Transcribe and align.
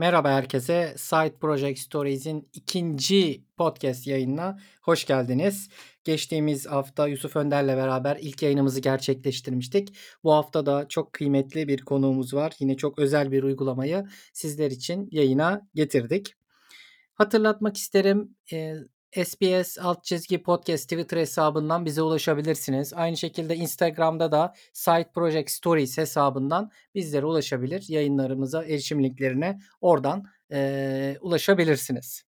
Merhaba 0.00 0.30
herkese. 0.30 0.94
Side 0.96 1.38
Project 1.40 1.78
Stories'in 1.78 2.48
ikinci 2.52 3.44
podcast 3.56 4.06
yayınına 4.06 4.58
hoş 4.82 5.06
geldiniz. 5.06 5.68
Geçtiğimiz 6.04 6.66
hafta 6.66 7.08
Yusuf 7.08 7.36
Önder'le 7.36 7.76
beraber 7.76 8.18
ilk 8.20 8.42
yayınımızı 8.42 8.80
gerçekleştirmiştik. 8.80 9.96
Bu 10.24 10.32
hafta 10.32 10.66
da 10.66 10.88
çok 10.88 11.12
kıymetli 11.12 11.68
bir 11.68 11.84
konuğumuz 11.84 12.34
var. 12.34 12.52
Yine 12.58 12.76
çok 12.76 12.98
özel 12.98 13.32
bir 13.32 13.42
uygulamayı 13.42 14.06
sizler 14.32 14.70
için 14.70 15.08
yayına 15.10 15.68
getirdik. 15.74 16.34
Hatırlatmak 17.14 17.76
isterim 17.76 18.36
SBS 19.16 19.78
alt 19.78 20.04
çizgi 20.04 20.42
podcast 20.42 20.82
Twitter 20.88 21.16
hesabından 21.16 21.84
bize 21.84 22.02
ulaşabilirsiniz. 22.02 22.92
Aynı 22.94 23.16
şekilde 23.16 23.56
Instagram'da 23.56 24.32
da 24.32 24.54
Site 24.72 25.10
Project 25.14 25.50
Stories 25.50 25.98
hesabından 25.98 26.70
bizlere 26.94 27.26
ulaşabilir. 27.26 27.84
Yayınlarımıza 27.88 28.64
erişim 28.64 29.04
linklerine 29.04 29.60
oradan 29.80 30.24
e, 30.52 31.16
ulaşabilirsiniz. 31.20 32.24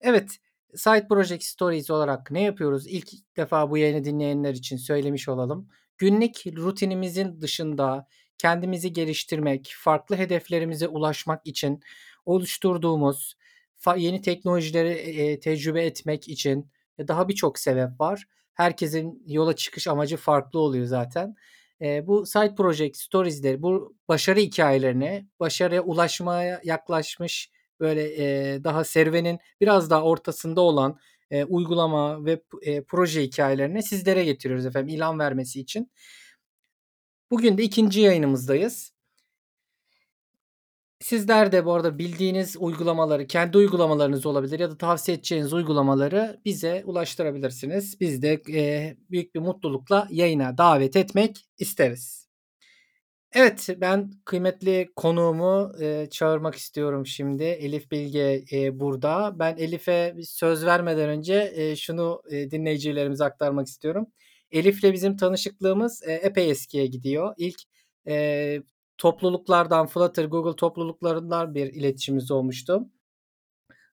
Evet, 0.00 0.38
Site 0.74 1.08
Project 1.08 1.42
Stories 1.42 1.90
olarak 1.90 2.30
ne 2.30 2.42
yapıyoruz? 2.42 2.86
İlk 2.86 3.08
defa 3.36 3.70
bu 3.70 3.78
yayını 3.78 4.04
dinleyenler 4.04 4.54
için 4.54 4.76
söylemiş 4.76 5.28
olalım. 5.28 5.68
Günlük 5.98 6.46
rutinimizin 6.46 7.40
dışında 7.40 8.06
kendimizi 8.38 8.92
geliştirmek, 8.92 9.74
farklı 9.78 10.16
hedeflerimize 10.16 10.88
ulaşmak 10.88 11.46
için 11.46 11.80
oluşturduğumuz 12.24 13.36
yeni 13.96 14.22
teknolojileri 14.22 14.92
e, 14.92 15.40
tecrübe 15.40 15.84
etmek 15.84 16.28
için 16.28 16.70
daha 16.98 17.28
birçok 17.28 17.58
sebep 17.58 18.00
var. 18.00 18.24
Herkesin 18.54 19.22
yola 19.26 19.56
çıkış 19.56 19.88
amacı 19.88 20.16
farklı 20.16 20.58
oluyor 20.58 20.86
zaten. 20.86 21.36
E, 21.80 22.06
bu 22.06 22.26
side 22.26 22.54
project 22.54 22.96
stories'leri, 22.96 23.62
bu 23.62 23.96
başarı 24.08 24.40
hikayelerini, 24.40 25.28
başarıya 25.40 25.82
ulaşmaya 25.82 26.60
yaklaşmış 26.64 27.50
böyle 27.80 28.02
e, 28.54 28.64
daha 28.64 28.84
serüvenin 28.84 29.38
biraz 29.60 29.90
daha 29.90 30.02
ortasında 30.02 30.60
olan 30.60 30.98
e, 31.30 31.44
uygulama 31.44 32.24
ve 32.24 32.42
e, 32.62 32.82
proje 32.84 33.22
hikayelerini 33.22 33.82
sizlere 33.82 34.24
getiriyoruz 34.24 34.66
efendim 34.66 34.94
ilan 34.94 35.18
vermesi 35.18 35.60
için. 35.60 35.90
Bugün 37.30 37.58
de 37.58 37.62
ikinci 37.62 38.00
yayınımızdayız. 38.00 38.93
Sizler 41.00 41.52
de 41.52 41.64
bu 41.64 41.72
arada 41.72 41.98
bildiğiniz 41.98 42.56
uygulamaları, 42.58 43.26
kendi 43.26 43.58
uygulamalarınız 43.58 44.26
olabilir 44.26 44.60
ya 44.60 44.70
da 44.70 44.78
tavsiye 44.78 45.16
edeceğiniz 45.16 45.52
uygulamaları 45.52 46.40
bize 46.44 46.82
ulaştırabilirsiniz. 46.86 48.00
Biz 48.00 48.22
de 48.22 48.42
e, 48.52 48.96
büyük 49.10 49.34
bir 49.34 49.40
mutlulukla 49.40 50.08
yayına 50.10 50.58
davet 50.58 50.96
etmek 50.96 51.46
isteriz. 51.58 52.28
Evet, 53.32 53.68
ben 53.80 54.10
kıymetli 54.24 54.92
konuğumu 54.96 55.72
e, 55.80 56.08
çağırmak 56.10 56.54
istiyorum 56.54 57.06
şimdi. 57.06 57.42
Elif 57.42 57.90
Bilge 57.90 58.44
e, 58.52 58.80
burada. 58.80 59.38
Ben 59.38 59.56
Elif'e 59.56 60.14
söz 60.24 60.66
vermeden 60.66 61.08
önce 61.08 61.52
e, 61.54 61.76
şunu 61.76 62.22
e, 62.30 62.50
dinleyicilerimize 62.50 63.24
aktarmak 63.24 63.66
istiyorum. 63.66 64.06
Elif'le 64.52 64.92
bizim 64.92 65.16
tanışıklığımız 65.16 66.02
e, 66.02 66.12
epey 66.12 66.50
eskiye 66.50 66.86
gidiyor. 66.86 67.34
İlk 67.38 67.62
e, 68.08 68.62
topluluklardan 68.98 69.86
Flutter, 69.86 70.24
Google 70.24 70.56
topluluklarından 70.56 71.54
bir 71.54 71.66
iletişimimiz 71.66 72.30
olmuştu. 72.30 72.88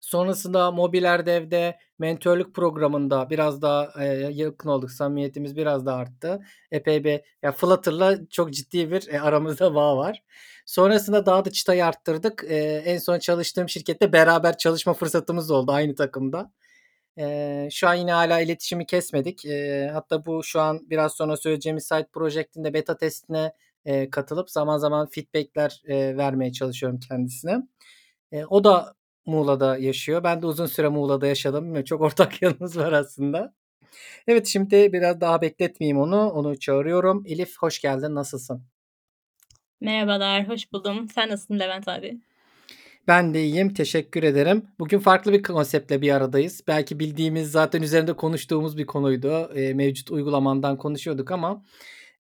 Sonrasında 0.01 0.72
mobiler 0.72 1.25
devde 1.25 1.78
mentörlük 2.00 2.56
programında 2.56 3.29
biraz 3.29 3.62
daha 3.62 3.91
e, 4.00 4.06
yakın 4.34 4.69
olduk. 4.69 4.91
Samimiyetimiz 4.91 5.56
biraz 5.57 5.85
daha 5.85 5.97
arttı. 5.97 6.39
Epey 6.72 7.03
bir 7.03 7.22
ya 7.44 7.51
Flutter'la 7.51 8.28
çok 8.29 8.53
ciddi 8.53 8.91
bir 8.91 9.07
e, 9.07 9.22
aramızda 9.22 9.75
bağ 9.75 9.97
var. 9.97 10.23
Sonrasında 10.66 11.25
daha 11.25 11.45
da 11.45 11.51
çıtayı 11.51 11.85
arttırdık. 11.85 12.44
E, 12.47 12.56
en 12.85 12.97
son 12.97 13.19
çalıştığım 13.19 13.69
şirkette 13.69 14.13
beraber 14.13 14.57
çalışma 14.57 14.94
fırsatımız 14.94 15.51
oldu 15.51 15.72
aynı 15.72 15.95
takımda. 15.95 16.51
E, 17.18 17.68
şu 17.72 17.88
an 17.88 17.94
yine 17.94 18.12
hala 18.12 18.41
iletişimi 18.41 18.85
kesmedik. 18.85 19.45
E, 19.45 19.89
hatta 19.94 20.25
bu 20.25 20.44
şu 20.44 20.62
an 20.62 20.89
biraz 20.89 21.13
sonra 21.13 21.38
söyleyeceğimiz 21.38 21.83
site 21.83 22.07
project'in 22.13 22.63
de 22.63 22.73
beta 22.73 22.97
testine 22.97 23.53
e, 23.86 24.09
katılıp 24.09 24.50
zaman 24.50 24.78
zaman 24.78 25.08
feedbackler 25.08 25.81
e, 25.86 26.18
vermeye 26.18 26.52
çalışıyorum 26.52 27.00
kendisine. 27.00 27.68
E, 28.31 28.46
o 28.46 28.64
da 28.64 28.94
Muğla'da 29.25 29.78
yaşıyor. 29.78 30.24
Ben 30.24 30.42
de 30.42 30.46
uzun 30.46 30.66
süre 30.66 30.88
Muğla'da 30.90 31.28
yaşadım. 31.28 31.84
Çok 31.84 32.02
ortak 32.02 32.42
yanımız 32.42 32.78
var 32.78 32.92
aslında. 32.92 33.53
Evet 34.28 34.47
şimdi 34.47 34.94
biraz 34.94 35.22
daha 35.22 35.42
bekletmeyeyim 35.42 36.00
onu. 36.00 36.30
Onu 36.30 36.59
çağırıyorum. 36.59 37.24
Elif 37.28 37.58
hoş 37.59 37.81
geldin. 37.81 38.16
Nasılsın? 38.16 38.64
Merhabalar, 39.81 40.48
hoş 40.48 40.72
buldum. 40.72 41.09
Sen 41.09 41.30
nasılsın 41.30 41.59
Levent 41.59 41.88
abi? 41.88 42.22
Ben 43.08 43.34
de 43.34 43.44
iyiyim. 43.44 43.74
Teşekkür 43.74 44.24
ederim. 44.24 44.66
Bugün 44.80 45.00
farklı 45.00 45.34
bir 45.34 45.44
konseptle 45.44 46.02
bir 46.02 46.12
aradayız. 46.12 46.63
Belki 46.68 47.00
bildiğimiz 47.00 47.52
zaten 47.52 47.81
üzerinde 47.81 48.13
konuştuğumuz 48.13 48.78
bir 48.78 48.86
konuydu. 48.86 49.52
E, 49.56 49.74
mevcut 49.74 50.12
uygulamandan 50.12 50.78
konuşuyorduk 50.78 51.31
ama 51.31 51.63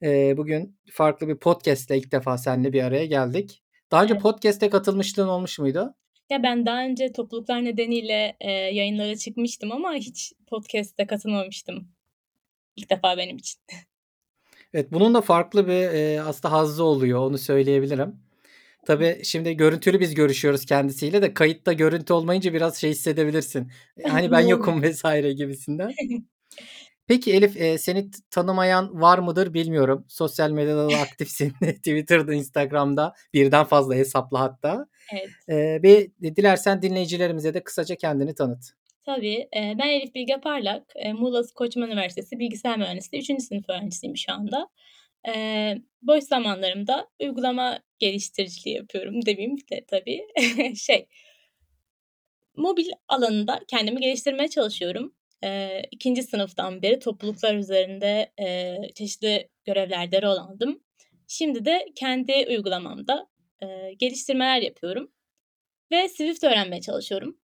e, 0.03 0.37
bugün 0.37 0.79
farklı 0.91 1.27
bir 1.27 1.35
podcastle 1.35 1.97
ilk 1.97 2.11
defa 2.11 2.37
seninle 2.37 2.73
bir 2.73 2.83
araya 2.83 3.05
geldik. 3.05 3.63
Daha 3.91 4.03
önce 4.03 4.13
evet. 4.13 4.23
podcast'e 4.23 4.69
katılmışlığın 4.69 5.27
olmuş 5.27 5.59
muydu? 5.59 5.95
Ya 6.29 6.43
ben 6.43 6.65
daha 6.65 6.85
önce 6.85 7.11
topluluklar 7.11 7.63
nedeniyle 7.63 8.35
e, 8.39 8.51
yayınlara 8.51 9.15
çıkmıştım 9.15 9.71
ama 9.71 9.93
hiç 9.93 10.33
podcast'e 10.47 11.07
katılmamıştım. 11.07 11.87
İlk 12.75 12.89
defa 12.89 13.17
benim 13.17 13.37
için. 13.37 13.61
Evet 14.73 14.91
bunun 14.91 15.13
da 15.13 15.21
farklı 15.21 15.67
bir 15.67 15.93
e, 15.93 16.21
aslında 16.21 16.53
hazzı 16.53 16.83
oluyor 16.83 17.19
onu 17.19 17.37
söyleyebilirim. 17.37 18.15
Tabii 18.85 19.21
şimdi 19.23 19.57
görüntülü 19.57 19.99
biz 19.99 20.15
görüşüyoruz 20.15 20.65
kendisiyle 20.65 21.21
de 21.21 21.33
kayıtta 21.33 21.73
görüntü 21.73 22.13
olmayınca 22.13 22.53
biraz 22.53 22.77
şey 22.77 22.91
hissedebilirsin. 22.91 23.71
Hani 24.07 24.31
ben 24.31 24.47
yokum 24.47 24.81
vesaire 24.81 25.33
gibisinden. 25.33 25.91
Peki 27.11 27.33
Elif 27.33 27.57
e, 27.57 27.77
seni 27.77 28.11
tanımayan 28.29 29.01
var 29.01 29.19
mıdır 29.19 29.53
bilmiyorum. 29.53 30.05
Sosyal 30.07 30.51
medyada 30.51 30.89
da 30.89 30.97
aktifsin. 31.01 31.49
Twitter'da, 31.61 32.33
Instagram'da 32.33 33.13
birden 33.33 33.63
fazla 33.65 33.95
hesapla 33.95 34.39
hatta. 34.39 34.87
Evet. 35.13 35.29
E, 35.49 35.83
bir 35.83 36.35
dilersen 36.35 36.81
dinleyicilerimize 36.81 37.53
de 37.53 37.63
kısaca 37.63 37.95
kendini 37.95 38.35
tanıt. 38.35 38.63
Tabii. 39.05 39.47
Ben 39.55 39.89
Elif 39.89 40.15
Bilge 40.15 40.37
Parlak. 40.43 40.83
Muğla 41.13 41.43
Koçman 41.55 41.91
Üniversitesi 41.91 42.39
Bilgisayar 42.39 42.77
Mühendisliği 42.77 43.23
3. 43.23 43.43
sınıf 43.43 43.69
öğrencisiyim 43.69 44.17
şu 44.17 44.33
anda. 44.33 44.69
Boş 46.01 46.23
zamanlarımda 46.23 47.07
uygulama 47.19 47.79
geliştiriciliği 47.99 48.75
yapıyorum 48.75 49.25
demeyeyim 49.25 49.57
de 49.71 49.85
tabii. 49.87 50.21
şey, 50.75 51.07
mobil 52.55 52.89
alanında 53.07 53.59
kendimi 53.67 53.99
geliştirmeye 53.99 54.49
çalışıyorum 54.49 55.13
e, 55.43 55.81
ikinci 55.91 56.23
sınıftan 56.23 56.81
beri 56.81 56.99
topluluklar 56.99 57.55
üzerinde 57.55 58.31
e, 58.39 58.77
çeşitli 58.95 59.49
görevlerde 59.65 60.21
rol 60.21 60.37
aldım. 60.37 60.83
Şimdi 61.27 61.65
de 61.65 61.85
kendi 61.95 62.45
uygulamamda 62.49 63.27
e, 63.61 63.93
geliştirmeler 63.93 64.61
yapıyorum. 64.61 65.11
Ve 65.91 66.09
Swift 66.09 66.43
öğrenmeye 66.43 66.81
çalışıyorum. 66.81 67.37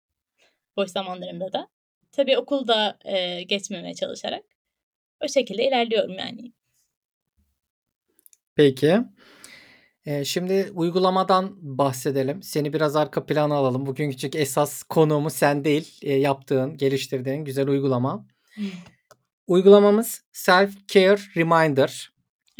Boş 0.76 0.90
zamanlarımda 0.90 1.52
da. 1.52 1.68
Tabii 2.12 2.38
okulda 2.38 2.98
e, 3.04 3.42
geçmemeye 3.42 3.94
çalışarak. 3.94 4.44
O 5.24 5.28
şekilde 5.28 5.68
ilerliyorum 5.68 6.18
yani. 6.18 6.52
Peki. 8.54 8.98
Şimdi 10.24 10.70
uygulamadan 10.74 11.56
bahsedelim. 11.78 12.42
Seni 12.42 12.72
biraz 12.72 12.96
arka 12.96 13.26
plana 13.26 13.54
alalım. 13.54 13.86
Bugün 13.86 14.10
küçük 14.10 14.34
esas 14.36 14.82
konuğumuz 14.82 15.32
sen 15.32 15.64
değil. 15.64 15.98
E, 16.02 16.12
yaptığın, 16.12 16.76
geliştirdiğin 16.76 17.44
güzel 17.44 17.68
uygulama. 17.68 18.26
Uygulamamız 19.46 20.22
Self 20.32 20.88
Care 20.88 21.20
Reminder. 21.36 22.12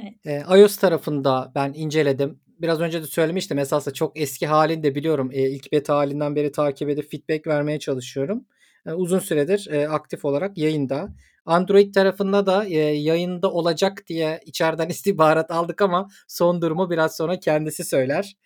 Evet. 0.02 0.48
E, 0.50 0.58
iOS 0.58 0.76
tarafında 0.76 1.52
ben 1.54 1.72
inceledim. 1.72 2.40
Biraz 2.58 2.80
önce 2.80 3.02
de 3.02 3.06
söylemiştim. 3.06 3.58
Esasında 3.58 3.94
çok 3.94 4.20
eski 4.20 4.46
halini 4.46 4.82
de 4.82 4.94
biliyorum. 4.94 5.30
E, 5.32 5.50
ilk 5.50 5.72
beta 5.72 5.96
halinden 5.96 6.36
beri 6.36 6.52
takip 6.52 6.88
edip 6.88 7.10
feedback 7.10 7.46
vermeye 7.46 7.78
çalışıyorum. 7.78 8.44
E, 8.86 8.92
uzun 8.92 9.18
süredir 9.18 9.68
e, 9.70 9.88
aktif 9.88 10.24
olarak 10.24 10.58
yayında. 10.58 11.08
Android 11.46 11.94
tarafında 11.94 12.46
da 12.46 12.64
e, 12.64 12.78
yayında 12.78 13.52
olacak 13.52 14.02
diye 14.06 14.40
içeriden 14.44 14.88
istihbarat 14.96 15.50
aldık 15.50 15.82
ama 15.82 16.08
son 16.28 16.62
durumu 16.62 16.90
biraz 16.90 17.16
sonra 17.16 17.40
kendisi 17.40 17.84
söyler. 17.84 18.36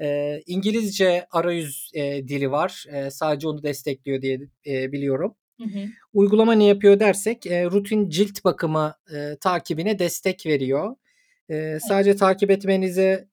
e, 0.00 0.40
İngilizce 0.46 1.26
arayüz 1.30 1.90
e, 1.94 2.28
dili 2.28 2.50
var. 2.50 2.84
E, 2.92 3.10
sadece 3.10 3.48
onu 3.48 3.62
destekliyor 3.62 4.22
diye 4.22 4.40
e, 4.66 4.92
biliyorum. 4.92 5.34
Hı 5.60 5.64
hı. 5.64 5.86
Uygulama 6.12 6.52
ne 6.52 6.64
yapıyor 6.64 7.00
dersek 7.00 7.46
e, 7.46 7.64
rutin 7.64 8.08
cilt 8.08 8.44
bakımı 8.44 8.94
e, 9.14 9.36
takibine 9.40 9.98
destek 9.98 10.46
veriyor. 10.46 10.96
E, 11.50 11.78
sadece 11.88 12.16
takip 12.16 12.50
etmenize 12.50 13.28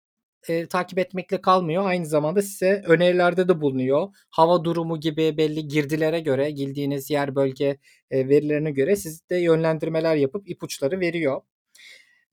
e, 0.50 0.68
takip 0.68 1.00
etmekle 1.00 1.42
kalmıyor. 1.42 1.86
Aynı 1.88 2.06
zamanda 2.06 2.42
size 2.42 2.84
önerilerde 2.88 3.48
de 3.48 3.62
bulunuyor. 3.62 4.08
Hava 4.30 4.64
durumu 4.64 5.00
gibi 5.00 5.38
belli 5.38 5.68
girdilere 5.68 6.20
göre, 6.20 6.52
girdiğiniz 6.52 7.10
yer 7.10 7.36
bölge 7.36 7.78
e, 8.12 8.30
verilerine 8.30 8.72
göre 8.72 8.96
sizde 8.96 9.38
yönlendirmeler 9.38 10.16
yapıp 10.16 10.50
ipuçları 10.50 11.00
veriyor. 11.00 11.42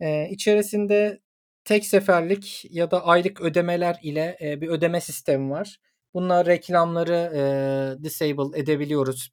E, 0.00 0.28
içerisinde 0.30 1.20
tek 1.64 1.86
seferlik 1.86 2.64
ya 2.70 2.90
da 2.90 3.06
aylık 3.06 3.40
ödemeler 3.40 3.98
ile 4.02 4.36
e, 4.40 4.60
bir 4.60 4.68
ödeme 4.68 5.00
sistemi 5.00 5.50
var. 5.50 5.78
Bunlar 6.14 6.46
reklamları 6.46 7.32
eee, 7.34 8.04
disable 8.04 8.58
edebiliyoruz. 8.60 9.30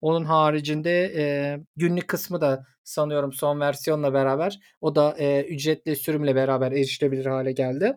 Onun 0.00 0.24
haricinde 0.24 1.12
eee, 1.14 1.60
günlük 1.76 2.08
kısmı 2.08 2.40
da 2.40 2.64
sanıyorum 2.84 3.32
son 3.32 3.60
versiyonla 3.60 4.14
beraber 4.14 4.58
o 4.80 4.94
da 4.94 5.16
eee, 5.18 5.46
ücretli 5.50 5.96
sürümle 5.96 6.34
beraber 6.34 6.72
erişilebilir 6.72 7.26
hale 7.26 7.52
geldi. 7.52 7.96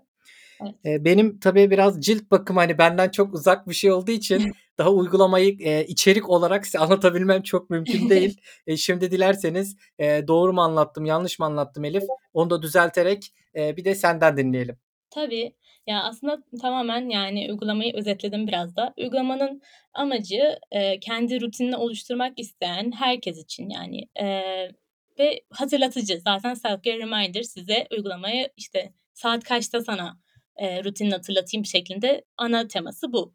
Eee, 0.86 1.06
benim 1.06 1.40
tabii 1.40 1.72
biraz 1.72 2.02
cilt 2.02 2.32
bakımı 2.32 2.60
hani 2.60 2.78
benden 2.78 3.10
çok 3.10 3.34
uzak 3.34 3.70
bir 3.70 3.74
şey 3.74 3.92
olduğu 3.92 4.12
için 4.12 4.54
daha 4.78 4.90
uygulamayı 4.92 5.58
eee, 5.60 5.86
içerik 5.88 6.30
olarak 6.30 6.66
size 6.66 6.80
anlatabilmem 6.80 7.42
çok 7.44 7.70
mümkün 7.70 8.10
değil. 8.10 8.38
E, 8.68 8.78
şimdi 8.78 9.12
dilerseniz 9.12 9.78
eee, 10.00 10.28
doğru 10.28 10.54
mu 10.54 10.62
anlattım, 10.62 11.06
yanlış 11.06 11.40
mı 11.40 11.46
anlattım 11.46 11.84
Elif? 11.86 12.04
Onu 12.34 12.50
da 12.50 12.62
düzelterek 12.62 13.34
eee, 13.56 13.74
bir 13.78 13.86
de 13.86 13.96
senden 13.96 14.38
dinleyelim. 14.38 14.78
Tabii. 15.10 15.54
Ya, 15.88 16.04
aslında 16.04 16.38
tamamen, 16.62 17.10
yani, 17.10 17.48
uygulamayı 17.52 17.94
özetledim 17.96 18.48
biraz 18.48 18.76
da. 18.76 18.94
Uygulamanın 18.98 19.62
amacı, 19.94 20.60
eee, 20.74 21.00
kendi 21.02 21.42
rutinini 21.42 21.76
oluşturmak 21.78 22.40
isteyen 22.40 22.92
herkes 22.92 23.38
için, 23.44 23.70
yani, 23.70 24.02
eee, 24.20 24.72
ve 25.20 25.42
hatırlatıcı. 25.52 26.20
Zaten 26.24 26.54
self-care 26.54 27.00
reminder 27.00 27.44
size 27.44 27.88
uygulamayı, 27.92 28.50
işte, 28.58 28.94
saat 29.14 29.44
kaçta 29.44 29.82
sana, 29.82 30.18
eee, 30.60 30.84
rutinini 30.84 31.14
hatırlatayım 31.14 31.66
şeklinde 31.66 32.26
ana 32.38 32.68
teması 32.68 33.14
bu. 33.14 33.34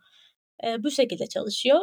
Eee, 0.65 0.77
bu 0.85 0.91
şekilde 0.91 1.27
çalışıyor. 1.27 1.81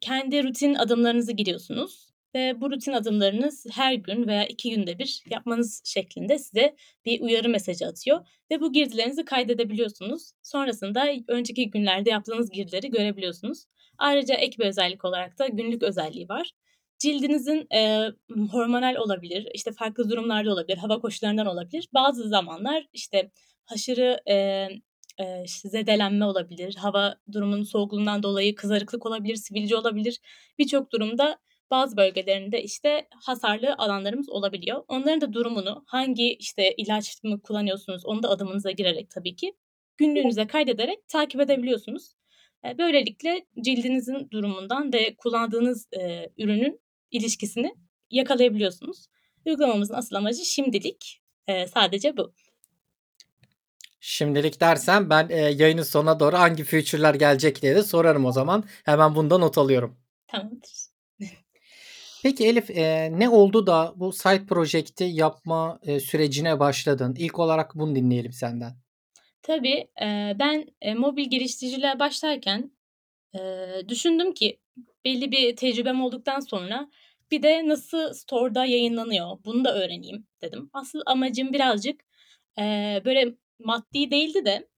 Kendi 0.00 0.44
rutin 0.44 0.74
adımlarınızı 0.74 1.32
giriyorsunuz 1.32 2.08
ve 2.34 2.60
bu 2.60 2.70
rutin 2.70 2.92
adımlarınız 2.92 3.66
her 3.72 3.94
gün 3.94 4.26
veya 4.26 4.46
2 4.46 4.70
günde 4.70 4.98
bir 4.98 5.22
yapmanız 5.30 5.82
şeklinde 5.84 6.38
size 6.38 6.76
bir 7.06 7.20
uyarı 7.20 7.48
mesajı 7.48 7.86
atıyor 7.86 8.26
ve 8.50 8.60
bu 8.60 8.72
girdilerinizi 8.72 9.24
kaydedebiliyorsunuz. 9.24 10.32
Sonrasında 10.42 11.06
önceki 11.28 11.70
günlerde 11.70 12.10
yaptığınız 12.10 12.50
girdileri 12.50 12.90
görebiliyorsunuz. 12.90 13.64
Ayrıca 13.98 14.34
ek 14.34 14.56
bir 14.58 14.66
özellik 14.66 15.04
olarak 15.04 15.38
da 15.38 15.46
günlük 15.48 15.82
özelliği 15.82 16.28
var. 16.28 16.50
Cildinizin, 16.98 17.66
eee, 17.72 18.12
hormonal 18.52 18.94
olabilir, 18.96 19.48
işte, 19.54 19.72
farklı 19.72 20.10
durumlarda 20.10 20.52
olabilir, 20.52 20.76
hava 20.78 21.00
koşullarından 21.00 21.46
olabilir. 21.46 21.88
Bazı 21.94 22.28
zamanlar, 22.28 22.86
işte, 22.92 23.30
aşırı, 23.74 24.18
eee, 24.26 24.82
işte, 25.44 25.68
zedelenme 25.68 26.24
olabilir, 26.24 26.74
hava 26.74 27.16
durumunun 27.32 27.62
soğukluğundan 27.62 28.22
dolayı 28.22 28.54
kızarıklık 28.54 29.06
olabilir, 29.06 29.36
sivilce 29.36 29.76
olabilir. 29.76 30.20
Birçok 30.58 30.92
durumda 30.92 31.38
bazı 31.70 31.96
bölgelerinde, 31.96 32.62
işte, 32.62 33.08
hasarlı 33.24 33.74
alanlarımız 33.78 34.28
olabiliyor. 34.30 34.84
Onların 34.88 35.20
da 35.20 35.32
durumunu 35.32 35.84
hangi, 35.86 36.34
işte, 36.34 36.74
ilaç 36.76 37.24
mı 37.24 37.40
kullanıyorsunuz 37.42 38.06
onu 38.06 38.22
da 38.22 38.28
adımınıza 38.30 38.70
girerek 38.70 39.10
tabii 39.10 39.36
ki 39.36 39.52
günlüğünüze 39.96 40.46
kaydederek 40.46 41.08
takip 41.08 41.40
edebiliyorsunuz. 41.40 42.12
Böylelikle 42.78 43.46
cildinizin 43.64 44.30
durumundan 44.30 44.92
ve 44.92 45.14
kullandığınız, 45.16 45.88
eee, 45.92 46.30
ürünün 46.38 46.80
ilişkisini 47.10 47.74
yakalayabiliyorsunuz. 48.10 49.06
Uygulamamızın 49.46 49.94
asıl 49.94 50.16
amacı 50.16 50.44
şimdilik, 50.44 51.20
eee, 51.48 51.66
sadece 51.66 52.16
bu. 52.16 52.34
Şimdilik 54.08 54.60
dersen 54.60 55.10
ben 55.10 55.28
eee, 55.28 55.36
yayının 55.36 55.82
sonuna 55.82 56.20
doğru 56.20 56.36
hangi 56.36 56.64
feature'lar 56.64 57.14
gelecek 57.14 57.62
diye 57.62 57.74
de 57.74 57.82
sorarım 57.82 58.24
o 58.24 58.32
zaman. 58.32 58.64
Hemen 58.84 59.14
bunu 59.14 59.30
da 59.30 59.38
not 59.38 59.58
alıyorum. 59.58 59.96
Tamamdır. 60.26 60.70
Peki 62.22 62.46
Elif, 62.46 62.70
eee, 62.70 63.12
ne 63.18 63.28
oldu 63.28 63.66
da 63.66 63.92
bu 63.96 64.12
side 64.12 64.46
project'i 64.46 65.04
yapma, 65.04 65.80
eee, 65.86 66.00
sürecine 66.00 66.60
başladın? 66.60 67.14
İlk 67.18 67.38
olarak 67.38 67.74
bunu 67.74 67.96
dinleyelim 67.96 68.32
senden. 68.32 68.72
Tabii, 69.42 69.88
eee, 70.00 70.36
ben, 70.38 70.66
eee, 70.82 70.94
mobil 70.94 71.30
geliştiriciliğe 71.30 71.98
başlarken, 71.98 72.70
eee, 73.34 73.88
düşündüm 73.88 74.34
ki 74.34 74.58
belli 75.04 75.30
bir 75.32 75.56
tecrübem 75.56 76.02
olduktan 76.02 76.40
sonra 76.40 76.90
bir 77.30 77.42
de 77.42 77.68
nasıl 77.68 78.12
store'da 78.14 78.64
yayınlanıyor 78.64 79.38
bunu 79.44 79.64
da 79.64 79.74
öğreneyim 79.74 80.26
dedim. 80.42 80.70
Asıl 80.72 81.00
amacım 81.06 81.52
birazcık, 81.52 82.00
eee, 82.58 83.02
böyle 83.04 83.34
maddi 83.58 84.10
değildi 84.10 84.44
de, 84.44 84.68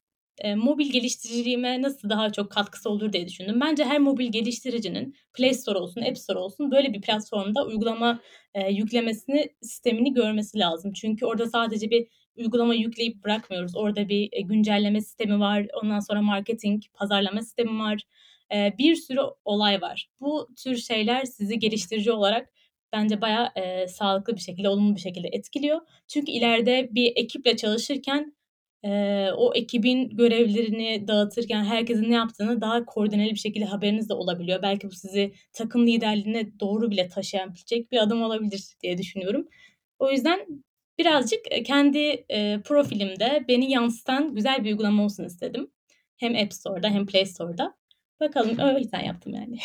eee, 0.44 0.54
mobil 0.54 0.90
geliştiriciliğime 0.92 1.82
nasıl 1.82 2.10
daha 2.10 2.32
çok 2.32 2.52
katkısı 2.52 2.90
olur 2.90 3.12
diye 3.12 3.28
düşündüm. 3.28 3.60
Bence 3.60 3.84
her 3.84 3.98
mobil 3.98 4.32
geliştiricinin 4.32 5.14
Play 5.34 5.54
Store 5.54 5.78
olsun, 5.78 6.00
App 6.02 6.18
Store 6.18 6.38
olsun 6.38 6.70
böyle 6.70 6.92
bir 6.94 7.00
platformda 7.02 7.66
uygulama, 7.66 8.20
eee, 8.56 8.68
yüklemesini, 8.72 9.48
sistemini 9.62 10.14
görmesi 10.14 10.58
lazım. 10.58 10.92
Çünkü 10.92 11.26
orada 11.26 11.46
sadece 11.50 11.90
bir 11.90 12.08
uygulama 12.36 12.74
yükleyip 12.74 13.24
bırakmıyoruz. 13.24 13.76
Orada 13.76 14.08
bir, 14.08 14.28
eee, 14.32 14.40
güncelleme 14.42 15.00
sistemi 15.00 15.40
var. 15.40 15.66
Ondan 15.82 16.00
sonra 16.00 16.22
marketing, 16.22 16.82
pazarlama 16.94 17.42
sistemi 17.42 17.78
var. 17.80 18.02
Eee, 18.52 18.74
bir 18.78 18.94
sürü 18.96 19.20
olay 19.44 19.80
var. 19.82 20.10
Bu 20.20 20.48
tür 20.64 20.76
şeyler 20.76 21.24
sizi 21.24 21.58
geliştirici 21.58 22.12
olarak 22.12 22.48
bence 22.92 23.20
bayağı, 23.20 23.50
eee, 23.56 23.88
sağlıklı 23.88 24.36
bir 24.36 24.40
şekilde, 24.40 24.68
olumlu 24.68 24.96
bir 24.96 25.00
şekilde 25.00 25.28
etkiliyor. 25.32 25.80
Çünkü 26.08 26.32
ileride 26.32 26.88
bir 26.92 27.12
ekiple 27.16 27.56
çalışırken, 27.56 28.34
eee, 28.84 29.30
o 29.36 29.54
ekibin 29.54 30.08
görevlerini 30.10 31.08
dağıtırken 31.08 31.64
herkesin 31.64 32.10
ne 32.10 32.14
yaptığını 32.14 32.60
daha 32.60 32.84
koordineli 32.84 33.30
bir 33.30 33.38
şekilde 33.38 33.64
haberiniz 33.64 34.08
de 34.08 34.14
olabiliyor. 34.14 34.62
Belki 34.62 34.86
bu 34.90 34.92
sizi 34.94 35.32
takım 35.52 35.86
liderliğine 35.86 36.60
doğru 36.60 36.90
bile 36.90 37.08
taşıyabilecek 37.08 37.92
bir 37.92 37.96
adım 38.02 38.22
olabilir 38.22 38.64
diye 38.82 38.98
düşünüyorum. 38.98 39.48
O 39.98 40.10
yüzden 40.10 40.46
birazcık, 40.98 41.40
kendi, 41.64 41.98
eee, 42.30 42.60
profilimde 42.64 43.44
beni 43.48 43.70
yansıtan 43.70 44.34
güzel 44.34 44.64
bir 44.64 44.70
uygulama 44.70 45.04
olsun 45.04 45.24
istedim. 45.24 45.70
Hem 46.16 46.36
App 46.36 46.52
Store'da 46.54 46.88
hem 46.88 47.06
Play 47.06 47.26
Store'da. 47.26 47.74
Bakalım, 48.20 48.56
o 48.58 48.78
yüzden 48.78 49.00
yaptım 49.04 49.34
yani. 49.34 49.58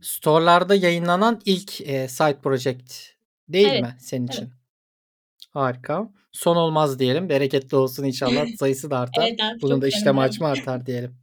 Store'larda 0.00 0.74
yayınlanan 0.74 1.40
ilk, 1.44 1.80
eee, 1.80 2.08
side 2.08 2.38
project 2.42 2.92
değil 3.48 3.68
Evet, 3.68 3.82
mi 3.82 3.94
senin 3.98 4.28
evet. 4.38 4.48
Harika. 5.50 6.10
Son 6.32 6.56
olmaz 6.56 6.98
diyelim. 6.98 7.28
Bereketli 7.28 7.76
olsun 7.76 8.04
inşallah. 8.04 8.46
Sayısı 8.58 8.90
da 8.90 8.98
artar. 8.98 9.28
Evet 9.28 9.40
abi, 9.42 9.60
Bunun 9.62 9.74
çok 9.74 9.82
da 9.82 9.88
işlem 9.88 10.00
sevindim. 10.02 10.18
hacmi 10.18 10.46
artar 10.46 10.86
diyelim. 10.86 11.16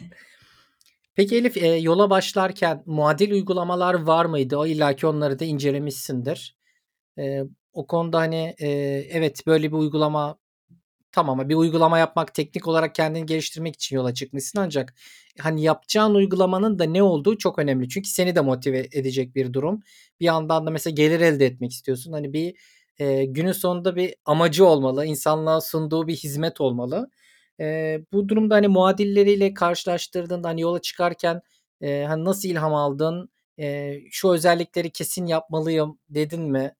Peki 1.14 1.36
Elif, 1.36 1.56
eee, 1.56 1.68
yola 1.76 2.10
başlarken 2.10 2.82
muadil 2.86 3.32
uygulamalar 3.32 3.94
var 3.94 4.24
mıydı? 4.24 4.56
O 4.56 4.66
illaki 4.66 5.06
onları 5.06 5.38
da 5.38 5.44
incelemişsindir. 5.44 6.56
Eee, 7.18 7.44
o 7.72 7.86
konuda, 7.86 8.18
hani, 8.18 8.54
eee, 8.60 9.08
evet, 9.10 9.46
böyle 9.46 9.68
bir 9.72 9.76
uygulama 9.76 10.38
tamam, 11.12 11.48
bir 11.48 11.54
uygulama 11.54 11.98
yapmak 11.98 12.34
teknik 12.34 12.68
olarak 12.68 12.94
kendini 12.94 13.26
geliştirmek 13.26 13.74
için 13.74 13.96
yola 13.96 14.14
çıkmışsın 14.14 14.58
ancak, 14.60 14.94
hani, 15.40 15.62
yapacağın 15.62 16.14
uygulamanın 16.14 16.78
da 16.78 16.84
ne 16.84 17.02
olduğu 17.02 17.38
çok 17.38 17.58
önemli. 17.58 17.88
Çünkü 17.88 18.08
seni 18.08 18.34
de 18.34 18.40
motive 18.40 18.78
edecek 18.92 19.34
bir 19.36 19.52
durum. 19.52 19.80
Bir 20.20 20.24
yandan 20.26 20.66
da 20.66 20.70
mesela 20.70 20.94
gelir 20.94 21.20
elde 21.20 21.46
etmek 21.46 21.72
istiyorsun. 21.72 22.12
Hani, 22.12 22.32
bir, 22.32 22.54
eee, 23.00 23.24
günün 23.24 23.52
sonunda 23.52 23.96
bir 23.96 24.14
amacı 24.24 24.66
olmalı. 24.66 25.06
İnsanlığa 25.06 25.60
sunduğu 25.60 26.06
bir 26.08 26.16
hizmet 26.16 26.60
olmalı. 26.60 27.10
Eee, 27.60 28.04
bu 28.12 28.28
durumda, 28.28 28.54
hani, 28.54 28.68
muadilleriyle 28.68 29.54
karşılaştırdığında, 29.54 30.48
hani, 30.48 30.60
yola 30.60 30.80
çıkarken, 30.82 31.40
eee, 31.80 32.04
hani, 32.04 32.24
nasıl 32.24 32.48
ilham 32.48 32.74
aldın? 32.74 33.28
Eee, 33.58 34.04
şu 34.10 34.30
özellikleri 34.32 34.90
kesin 34.90 35.26
yapmalıyım 35.26 35.98
dedin 36.10 36.42
mi? 36.42 36.74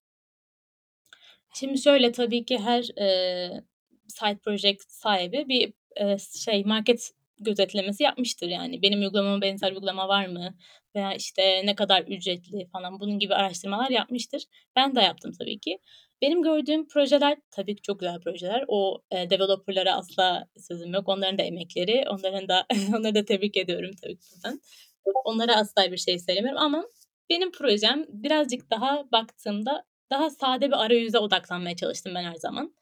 Şimdi 1.55 1.79
şöyle, 1.79 2.13
tabii 2.13 2.45
ki 2.45 2.59
her, 2.59 2.89
eee, 2.99 3.63
side 4.09 4.39
project 4.39 4.83
sahibi 4.89 5.49
bir, 5.49 5.73
eee, 6.01 6.17
şey, 6.45 6.65
market 6.65 7.11
gözetlemesi 7.45 8.03
yapmıştır 8.03 8.49
yani. 8.49 8.83
Benim 8.83 9.01
uygulamama 9.01 9.43
benzer 9.43 9.73
uygulama 9.73 10.09
var 10.09 10.27
mı 10.27 10.55
veya, 10.97 11.15
işte, 11.15 11.67
ne 11.67 11.75
kadar 11.75 12.03
ücretli 12.03 12.67
falan 12.73 13.01
bunun 13.01 13.19
gibi 13.19 13.35
araştırmalar 13.35 13.91
yapmıştır. 13.91 14.43
Ben 14.77 14.95
de 14.97 15.01
yaptım 15.03 15.33
tabii 15.39 15.59
ki. 15.61 15.79
Benim 16.23 16.43
gördüğüm 16.43 16.89
projeler 16.89 17.39
tabii 17.51 17.77
ki 17.77 17.83
çok 17.83 18.01
güzel 18.01 18.21
projeler. 18.21 18.65
O, 18.69 19.03
eee, 19.13 19.31
developer'lara 19.31 19.95
asla 19.97 20.47
sözüm 20.69 20.95
yok. 20.95 21.09
Onların 21.09 21.39
da 21.39 21.43
emekleri, 21.43 22.05
onların 22.11 22.49
da 22.49 22.67
onları 22.99 23.15
da 23.15 23.25
tebrik 23.25 23.57
ediyorum 23.57 23.91
tabii 24.03 24.17
ki 24.17 24.23
buradan. 24.35 24.61
Onlara 25.25 25.57
asla 25.57 25.93
bir 25.93 25.97
şey 25.97 26.19
söylemiyorum 26.19 26.61
ama 26.61 26.85
benim 27.31 27.53
projem 27.53 28.05
birazcık 28.09 28.71
daha 28.71 29.05
baktığımda 29.13 29.85
daha 30.13 30.31
sade 30.31 30.69
bir 30.69 30.85
arayüze 30.85 31.19
odaklanmaya 31.19 31.77
çalıştım 31.77 32.13
ben 32.17 32.25
her 32.25 32.37
zaman. 32.37 32.75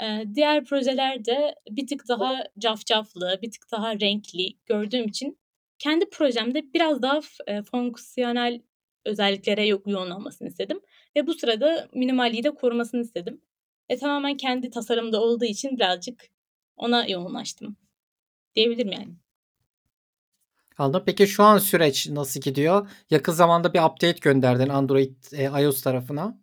Eee, 0.00 0.24
diğer 0.34 0.64
projelerde 0.64 1.54
bir 1.70 1.86
tık 1.86 2.08
daha 2.08 2.44
cafcaflı, 2.58 3.38
bir 3.42 3.50
tık 3.50 3.72
daha 3.72 4.00
renkli 4.00 4.56
gördüğüm 4.66 5.08
için 5.08 5.38
kendi 5.78 6.10
projemde 6.10 6.74
biraz 6.74 7.02
daha 7.02 7.20
eee, 7.48 7.62
fonksiyonel 7.62 8.62
özelliklere 9.06 9.66
yo 9.66 9.80
yoğun 9.86 10.10
olmasını 10.10 10.48
istedim 10.48 10.80
ve 11.16 11.26
bu 11.26 11.34
sırada 11.34 11.88
minimalliği 11.94 12.44
de 12.44 12.50
korumasını 12.54 13.00
istedim. 13.02 13.40
E, 13.88 13.98
tamamen 13.98 14.36
kendi 14.36 14.70
tasarımda 14.70 15.22
olduğu 15.22 15.44
için 15.44 15.76
birazcık 15.76 16.24
ona 16.76 17.08
yoğunlaştım 17.08 17.76
diyebilirim 18.56 18.92
yani. 18.92 19.14
Anladım. 20.78 21.02
Peki 21.06 21.26
şu 21.26 21.42
an 21.44 21.58
süreç 21.58 22.08
nasıl 22.08 22.40
gidiyor? 22.40 22.90
Yakın 23.10 23.32
zamanda 23.32 23.74
bir 23.74 23.78
update 23.82 24.18
gönderdin 24.20 24.68
Android, 24.68 25.14
eee, 25.32 25.44
iOS 25.62 25.82
tarafına. 25.82 26.38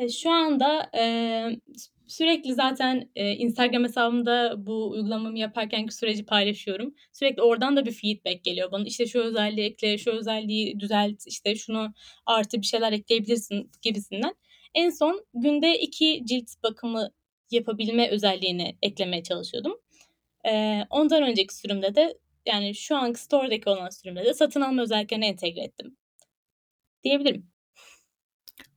Eee, 0.00 0.10
şu 0.10 0.30
anda, 0.30 0.90
eee, 0.94 1.60
sürekli 2.08 2.54
zaten, 2.54 3.10
eee, 3.16 3.32
Instagram 3.36 3.84
hesabımda 3.84 4.54
bu 4.66 4.90
uygulamamı 4.90 5.38
yaparkenki 5.38 5.94
süreci 5.94 6.26
paylaşıyorum. 6.26 6.94
Sürekli 7.12 7.42
oradan 7.42 7.76
da 7.76 7.86
bir 7.86 7.92
feedback 7.92 8.44
geliyor 8.44 8.72
bana. 8.72 8.84
İşte, 8.86 9.06
şu 9.06 9.20
özelliği 9.20 9.66
ekle, 9.68 9.98
şu 9.98 10.10
özelliği 10.12 10.80
düzelt, 10.80 11.26
işte, 11.26 11.56
şunu 11.56 11.94
artı 12.26 12.62
bir 12.62 12.66
şeyler 12.66 12.92
ekleyebilirsin 12.92 13.70
gibisinden. 13.82 14.34
En 14.74 14.90
son 14.90 15.26
günde 15.34 15.78
2 15.80 16.22
cilt 16.26 16.50
bakımı 16.62 17.10
yapabilme 17.50 18.08
özelliğini 18.10 18.78
eklemeye 18.82 19.22
çalışıyordum. 19.22 19.76
Eee, 20.46 20.86
ondan 20.90 21.22
önceki 21.24 21.56
sürümde 21.56 21.96
de, 21.96 22.18
yani, 22.46 22.76
şu 22.76 22.96
anki 22.96 23.20
store'daki 23.20 23.70
olan 23.70 23.90
sürümde 23.90 24.24
de 24.26 24.34
satın 24.34 24.62
alma 24.62 24.82
özelliklerini 24.82 25.26
entegre 25.26 25.60
ettim 25.62 25.96
diyebilirim. 27.04 27.50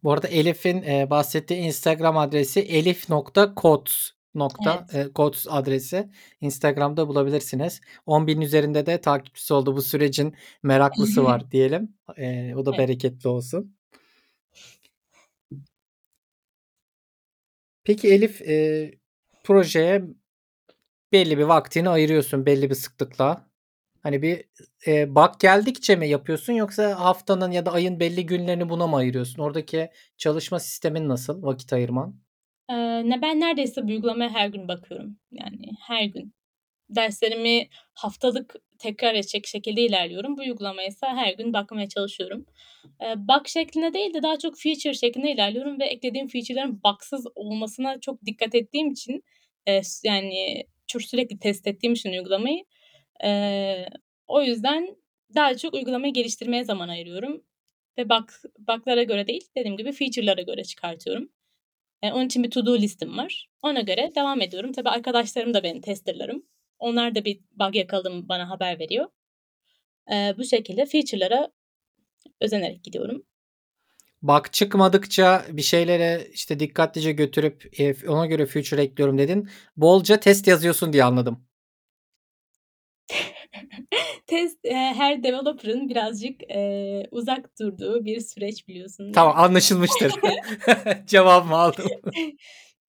Bu 0.03 0.11
arada 0.11 0.27
Elif'in, 0.27 0.81
eee, 0.81 1.07
bahsettiği 1.09 1.59
Instagram 1.59 2.17
adresi 2.17 2.59
elif.kots 2.59 4.09
nokta, 4.35 4.87
Evet. 4.93 4.93
eee, 5.07 5.13
kots 5.13 5.45
adresi. 5.49 6.09
Instagram'da 6.41 7.07
bulabilirsiniz. 7.07 7.81
10.000'in 8.07 8.41
üzerinde 8.41 8.85
de 8.85 9.01
takipçisi 9.01 9.53
oldu. 9.53 9.75
Bu 9.75 9.81
sürecin 9.81 10.35
meraklısı 10.63 11.23
var 11.23 11.51
diyelim. 11.51 11.93
Eee, 12.17 12.53
o 12.57 12.65
da 12.65 12.69
Evet. 12.71 12.79
bereketli 12.79 13.29
olsun. 13.29 13.75
Peki 17.83 18.07
Elif, 18.13 18.41
eee, 18.41 18.99
projeye 19.43 20.03
belli 21.11 21.37
bir 21.37 21.43
vaktini 21.43 21.89
ayırıyorsun 21.89 22.45
belli 22.45 22.69
bir 22.69 22.75
sıklıkla. 22.75 23.49
Hani 24.03 24.21
bir, 24.21 24.43
eee, 24.87 25.15
bug 25.15 25.31
geldikçe 25.41 25.95
mi 25.95 26.09
yapıyorsun 26.09 26.53
yoksa 26.53 26.99
haftanın 26.99 27.51
ya 27.51 27.65
da 27.65 27.71
ayın 27.71 27.99
belli 27.99 28.25
günlerini 28.25 28.69
buna 28.69 28.87
mı 28.87 28.95
ayırıyorsun? 28.97 29.41
Oradaki 29.43 29.89
çalışma 30.17 30.59
sistemin 30.59 31.09
nasıl, 31.09 31.43
vakit 31.43 31.73
ayırman? 31.73 32.23
Ne 33.09 33.21
ben 33.21 33.39
neredeyse 33.39 33.83
bu 33.83 33.87
uygulamaya 33.91 34.29
her 34.29 34.47
gün 34.47 34.67
bakıyorum. 34.67 35.17
Yani 35.31 35.65
her 35.87 36.03
gün. 36.05 36.33
Derslerimi 36.89 37.67
haftalık 37.95 38.55
tekrar 38.79 39.15
edecek 39.15 39.47
şekilde 39.47 39.81
ilerliyorum. 39.81 40.37
Bu 40.37 40.41
uygulamaya 40.41 40.87
ise 40.87 41.07
her 41.07 41.33
gün 41.33 41.53
bakmaya 41.53 41.89
çalışıyorum. 41.89 42.45
Eee, 43.01 43.15
bug 43.17 43.47
şeklinde 43.47 43.93
değil 43.93 44.13
de 44.13 44.23
daha 44.23 44.39
çok 44.39 44.59
feature 44.59 44.93
şeklinde 44.93 45.31
ilerliyorum 45.33 45.79
ve 45.81 45.85
eklediğim 45.85 46.27
feature'ların 46.27 46.81
bug'sız 46.85 47.27
olmasına 47.35 47.99
çok 48.01 48.25
dikkat 48.25 48.55
ettiğim 48.55 48.91
için, 48.91 49.23
eee, 49.67 49.81
yani, 50.05 50.63
çok 50.87 51.01
sürekli 51.03 51.39
test 51.39 51.67
ettiğim 51.67 51.93
için 51.93 52.11
uygulamayı, 52.13 52.65
eee, 53.23 53.89
o 54.27 54.41
yüzden 54.41 54.97
daha 55.35 55.57
çok 55.57 55.73
uygulamayı 55.73 56.13
geliştirmeye 56.13 56.63
zaman 56.63 56.89
ayırıyorum 56.89 57.43
ve 57.97 58.09
bug 58.09 58.29
bug'lara 58.59 59.03
göre 59.03 59.27
değil, 59.27 59.47
dediğim 59.57 59.77
gibi 59.77 59.91
feature'lara 59.91 60.41
göre 60.41 60.63
çıkartıyorum. 60.63 61.29
Eee, 62.03 62.13
onun 62.13 62.25
için 62.25 62.43
bir 62.43 62.51
to 62.51 62.65
do 62.65 62.77
listim 62.77 63.17
var. 63.17 63.49
Ona 63.61 63.81
göre 63.81 64.11
devam 64.15 64.41
ediyorum. 64.41 64.71
Tabii 64.73 64.89
arkadaşlarım 64.89 65.53
da 65.53 65.63
benim 65.63 65.81
tester'larım. 65.81 66.43
Onlar 66.79 67.15
da 67.15 67.25
bir 67.25 67.39
bug 67.51 67.75
yakaladı 67.75 68.11
mı 68.11 68.29
bana 68.29 68.49
haber 68.49 68.79
veriyor. 68.79 69.07
Eee, 70.11 70.35
bu 70.37 70.43
şekilde 70.45 70.85
feature'lara 70.85 71.51
özenerek 72.41 72.83
gidiyorum. 72.83 73.25
Bug 74.21 74.45
çıkmadıkça 74.51 75.45
bir 75.49 75.61
şeylere, 75.61 76.27
işte, 76.33 76.59
dikkatlice 76.59 77.11
götürüp, 77.11 77.71
ona 78.07 78.25
göre 78.25 78.45
feature 78.45 78.81
ekliyorum 78.81 79.17
dedin. 79.17 79.49
Bolca 79.77 80.19
test 80.19 80.47
yazıyorsun 80.47 80.93
diye 80.93 81.03
anladım. 81.03 81.47
Test, 84.27 84.65
eee, 84.65 84.93
her 84.97 85.23
developer'ın 85.23 85.89
birazcık, 85.89 86.41
eee, 86.49 87.07
uzak 87.11 87.59
durduğu 87.59 88.05
bir 88.05 88.19
süreç 88.19 88.67
biliyorsun. 88.67 89.11
Tamam, 89.11 89.33
anlaşılmıştır. 89.37 90.13
Cevabımı 91.07 91.55
aldım. 91.55 91.85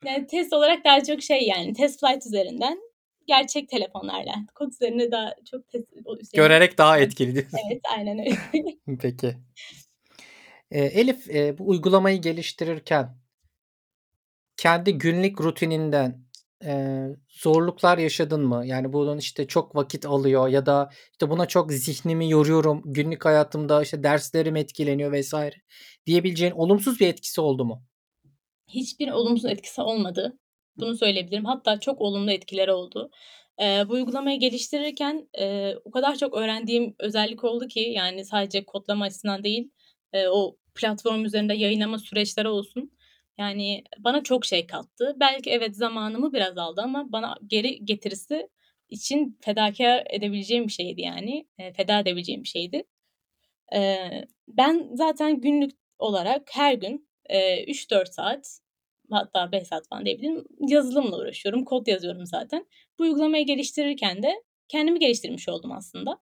Yani, 0.05 0.27
test 0.27 0.53
olarak 0.53 0.85
daha 0.85 1.03
çok 1.03 1.23
şey, 1.23 1.43
yani, 1.47 1.73
test 1.73 2.01
flight 2.01 2.27
üzerinden, 2.27 2.79
gerçek 3.27 3.69
telefonlarla, 3.69 4.35
kod 4.55 4.73
üzerine 4.73 5.11
daha 5.11 5.35
çok 5.51 5.69
test 5.69 5.93
üzerine 5.93 6.21
Görerek 6.37 6.79
daha 6.79 6.99
etkili 6.99 7.35
diyorsun. 7.35 7.59
Evet, 7.71 7.81
aynen 7.97 8.19
öyle. 8.19 8.37
Peki. 9.01 9.37
Eee, 10.71 10.85
Elif, 10.95 11.27
eee, 11.29 11.55
bu 11.59 11.69
uygulamayı 11.69 12.21
geliştirirken 12.21 13.17
kendi 14.57 14.99
günlük 14.99 15.41
rutininden, 15.41 16.24
eee, 16.65 17.17
zorluklar 17.29 17.99
yaşadın 17.99 18.41
mı? 18.47 18.67
Yani, 18.67 18.93
bunun, 18.93 19.19
işte, 19.19 19.47
çok 19.47 19.77
vakit 19.77 20.07
alıyor 20.07 20.49
ya 20.49 20.67
da, 20.67 20.91
işte, 21.13 21.31
buna 21.31 21.47
çok 21.47 21.73
zihnimi 21.73 22.31
yoruyorum, 22.31 22.83
günlük 22.85 23.25
hayatımda, 23.25 23.83
işte, 23.83 24.03
derslerim 24.03 24.57
etkileniyor 24.57 25.13
vs. 25.21 25.35
diyebileceğin 26.07 26.53
olumsuz 26.53 27.01
bir 27.01 27.09
etkisi 27.09 27.41
oldu 27.41 27.65
mu? 27.65 27.83
Hiçbir 28.69 29.09
olumsuz 29.13 29.45
etkisi 29.51 29.81
olmadı. 29.83 30.39
Bunu 30.77 30.97
söyleyebilirim. 30.97 31.45
Hatta 31.45 31.81
çok 31.81 32.01
olumlu 32.01 32.33
etkileri 32.33 32.73
oldu. 32.73 33.11
Eee, 33.61 33.85
bu 33.89 33.93
uygulamayı 33.93 34.41
geliştirirken, 34.41 35.29
eee, 35.39 35.77
o 35.85 35.91
kadar 35.91 36.17
çok 36.17 36.35
öğrendiğim 36.37 36.95
özellik 36.99 37.45
oldu 37.45 37.69
ki, 37.69 37.81
yani, 37.81 38.25
sadece 38.25 38.65
kodlama 38.65 39.05
açısından 39.05 39.45
değil, 39.45 39.71
eee, 40.15 40.29
o 40.29 40.57
platform 40.75 41.25
üzerinde 41.25 41.55
yayınlama 41.55 41.99
süreçleri 41.99 42.49
olsun, 42.49 42.93
yani, 43.39 43.85
bana 43.99 44.23
çok 44.23 44.45
şey 44.47 44.67
kattı. 44.67 45.17
Belki 45.21 45.51
evet, 45.51 45.77
zamanımı 45.77 46.33
biraz 46.33 46.59
aldı 46.59 46.81
ama 46.85 47.13
bana 47.13 47.37
geri 47.47 47.85
getirisi 47.85 48.49
için 48.89 49.39
fedakâr 49.43 50.05
edebileceğim 50.11 50.67
bir 50.67 50.73
şeydi, 50.73 51.01
yani. 51.03 51.47
Eee, 51.59 51.73
feda 51.73 52.01
edebileceğim 52.01 52.43
bir 52.43 52.49
şeydi. 52.49 52.85
Eee, 53.73 54.27
ben 54.49 54.91
zaten 54.95 55.41
günlük 55.43 55.73
olarak 55.99 56.43
her 56.55 56.75
gün, 56.75 57.09
eee, 57.31 57.65
3-4 57.69 58.15
saat 58.15 58.61
hatta 59.13 59.53
5 59.53 59.69
saat 59.69 59.89
falan 59.89 60.07
diyebilirim, 60.07 60.45
yazılımla 60.69 61.19
uğraşıyorum, 61.19 61.65
kod 61.65 61.89
yazıyorum 61.89 62.27
zaten. 62.27 62.67
Bu 62.99 63.03
uygulamayı 63.05 63.47
geliştirirken 63.47 64.25
de 64.25 64.45
kendimi 64.69 64.99
geliştirmiş 65.01 65.49
oldum 65.51 65.73
aslında. 65.73 66.19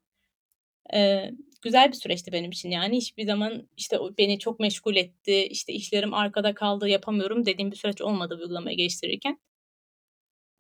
Eee, 0.93 1.35
güzel 1.63 1.89
bir 1.89 1.97
süreçti 1.97 2.33
benim 2.33 2.51
için, 2.51 2.71
yani. 2.71 2.97
Hiçbir 2.97 3.27
zaman, 3.27 3.69
işte, 3.77 3.99
o 3.99 4.17
beni 4.19 4.39
çok 4.39 4.61
meşgul 4.61 4.97
etti, 4.97 5.45
işte, 5.47 5.73
işlerim 5.73 6.15
arkada 6.15 6.55
kaldı, 6.55 6.89
yapamıyorum 6.89 7.47
dediğim 7.47 7.71
bir 7.71 7.77
süreç 7.77 8.01
olmadı 8.03 8.37
bu 8.39 8.43
uygulamayı 8.43 8.77
geliştirirken. 8.77 9.39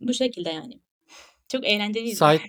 Bu 0.01 0.15
şekilde, 0.15 0.51
yani. 0.51 0.81
Çok 1.49 1.67
eğlenceliydi. 1.67 2.17
Side 2.17 2.41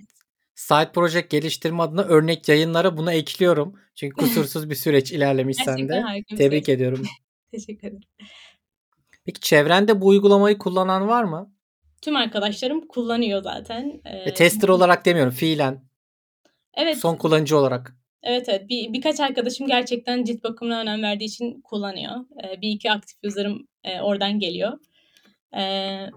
side 0.55 0.91
project 0.91 1.29
geliştirme 1.29 1.83
adına 1.83 2.01
örnek 2.03 2.49
yayınlara 2.49 2.97
bunu 2.97 3.11
ekliyorum. 3.11 3.79
Çünkü 3.95 4.15
kusursuz 4.45 4.69
bir 4.69 4.75
süreç 4.75 5.11
ilerlemiş 5.11 5.57
Gerçekten 5.57 5.77
sende. 5.77 5.99
harika 6.01 6.31
bir 6.31 6.37
Tebrik 6.37 6.65
süreç. 6.65 6.75
ediyorum. 6.75 7.03
Teşekkür 7.51 7.87
ederim. 7.87 8.01
Peki 9.25 9.39
çevrende 9.41 10.01
bu 10.01 10.07
uygulamayı 10.07 10.57
kullanan 10.57 11.07
var 11.07 11.23
mı? 11.23 11.53
Tüm 12.01 12.15
arkadaşlarım 12.15 12.87
kullanıyor 12.87 13.43
zaten. 13.43 14.01
E, 14.05 14.17
Eee 14.25 14.33
tester 14.33 14.67
olarak 14.69 15.05
demiyorum, 15.05 15.33
fiilen. 15.33 15.81
Evet. 16.73 16.97
Son 16.97 17.15
kullanıcı 17.15 17.57
olarak. 17.57 17.97
Evet, 18.23 18.49
evet. 18.49 18.69
Bir 18.69 18.93
birkaç 18.93 19.19
arkadaşım 19.19 19.67
gerçekten 19.67 20.23
cilt 20.23 20.43
bakımına 20.43 20.81
önem 20.81 21.03
verdiği 21.03 21.25
için 21.25 21.61
kullanıyor. 21.61 22.15
Eee, 22.43 22.61
1-2 22.61 22.91
aktif 22.91 23.17
user'ım, 23.23 23.67
eee, 23.85 24.01
oradan 24.01 24.39
geliyor. 24.39 24.79
Eee, 25.55 26.09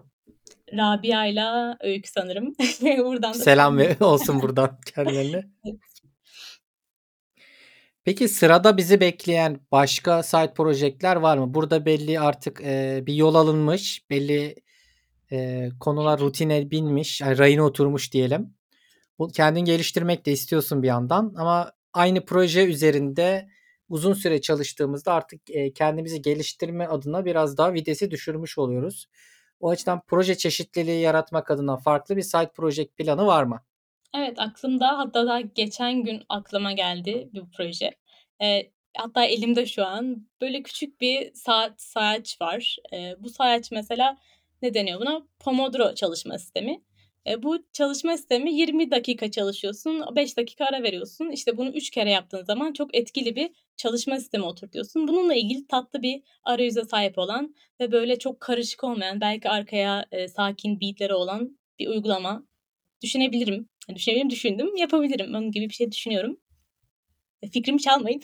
Rabia'yla 0.73 1.77
Öykü 1.81 2.11
sanırım. 2.11 2.55
Buradan 2.83 3.35
da 3.35 3.39
Selam 3.39 3.79
olsun 4.01 4.43
buradan 4.43 4.81
kendilerine. 4.95 5.45
Evet. 5.65 5.81
Peki 8.05 8.29
sırada 8.29 8.77
bizi 8.77 9.01
bekleyen 9.01 9.61
başka 9.73 10.23
side 10.23 10.55
project'ler 10.55 11.17
var 11.17 11.39
mı? 11.39 11.55
Burada 11.55 11.87
belli 11.87 12.21
artık, 12.21 12.61
eee, 12.61 13.03
bir 13.07 13.15
yol 13.15 13.35
alınmış, 13.35 14.11
belli, 14.11 14.55
eee, 15.31 15.71
konular 15.81 16.21
rutine 16.21 16.71
binmiş, 16.71 17.21
yani 17.21 17.39
rayına 17.39 17.63
oturmuş 17.63 18.13
diyelim. 18.13 18.56
Bu 19.19 19.29
kendin 19.29 19.61
geliştirmek 19.61 20.27
de 20.27 20.33
istiyorsun 20.33 20.83
bir 20.83 20.89
yandan 20.89 21.35
ama 21.37 21.73
aynı 21.93 22.25
proje 22.25 22.67
üzerinde 22.67 23.49
uzun 23.89 24.13
süre 24.15 24.41
çalıştığımızda 24.41 25.13
artık, 25.15 25.51
eee, 25.51 25.73
kendimizi 25.73 26.23
geliştirme 26.23 26.87
adına 26.87 27.25
biraz 27.25 27.57
daha 27.59 27.73
vitesi 27.73 28.11
düşürmüş 28.11 28.59
oluyoruz. 28.59 29.07
O 29.61 29.71
açıdan 29.71 30.03
proje 30.07 30.35
çeşitliliği 30.37 31.01
yaratmak 31.01 31.51
adına 31.51 31.77
farklı 31.77 32.17
bir 32.17 32.23
side 32.23 32.51
project 32.57 32.97
planı 32.97 33.27
var 33.27 33.45
mı? 33.45 33.63
Evet, 34.15 34.39
aklımda. 34.39 34.99
Hatta 34.99 35.27
daha 35.27 35.41
geçen 35.41 36.03
gün 36.05 36.23
aklıma 36.29 36.73
geldi 36.73 37.29
bu 37.35 37.49
proje. 37.57 37.91
Eee, 38.41 38.73
hatta 38.97 39.25
elimde 39.25 39.67
şu 39.67 39.85
an. 39.87 40.27
Böyle 40.41 40.63
küçük 40.63 41.01
bir 41.01 41.35
saat 41.35 41.81
sayaç 41.83 42.41
var. 42.41 42.77
Eee, 42.93 43.17
bu 43.21 43.29
sayaç 43.31 43.71
mesela 43.73 44.17
ne 44.63 44.75
deniyor 44.75 45.01
buna? 45.01 45.23
Pomodoro 45.41 45.95
çalışma 45.95 46.39
sistemi. 46.39 46.83
Eee, 47.27 47.43
bu 47.43 47.59
çalışma 47.73 48.17
sistemi 48.17 48.55
20 48.55 48.91
dakika 48.91 49.31
çalışıyorsun, 49.31 50.03
5 50.17 50.37
dakika 50.37 50.65
ara 50.65 50.83
veriyorsun. 50.83 51.31
İşte, 51.31 51.57
bunu 51.57 51.69
3 51.71 51.91
kere 51.91 52.11
yaptığın 52.11 52.43
zaman 52.45 52.73
çok 52.73 52.95
etkili 52.97 53.37
bir 53.37 53.51
çalışma 53.77 54.19
sistemi 54.21 54.45
oturtuyorsun. 54.45 55.09
Bununla 55.09 55.35
ilgili 55.35 55.67
tatlı 55.67 56.03
bir 56.03 56.23
arayüze 56.45 56.85
sahip 56.85 57.19
olan 57.19 57.55
ve 57.81 57.93
böyle 57.93 58.19
çok 58.19 58.41
karışık 58.41 58.85
olmayan, 58.85 59.21
belki 59.21 59.49
arkaya, 59.49 60.07
eee, 60.13 60.29
sakin 60.29 60.81
beat'leri 60.81 61.15
olan 61.15 61.59
bir 61.79 61.89
uygulama 61.89 62.47
düşünebilirim. 63.03 63.69
Düşünebilirim, 63.97 64.31
düşündüm, 64.31 64.77
yapabilirim. 64.77 65.31
Onun 65.35 65.51
gibi 65.53 65.69
bir 65.69 65.75
şey 65.75 65.93
düşünüyorum. 65.93 66.41
E, 67.43 67.49
fikrimi 67.51 67.81
çalmayın. 67.81 68.21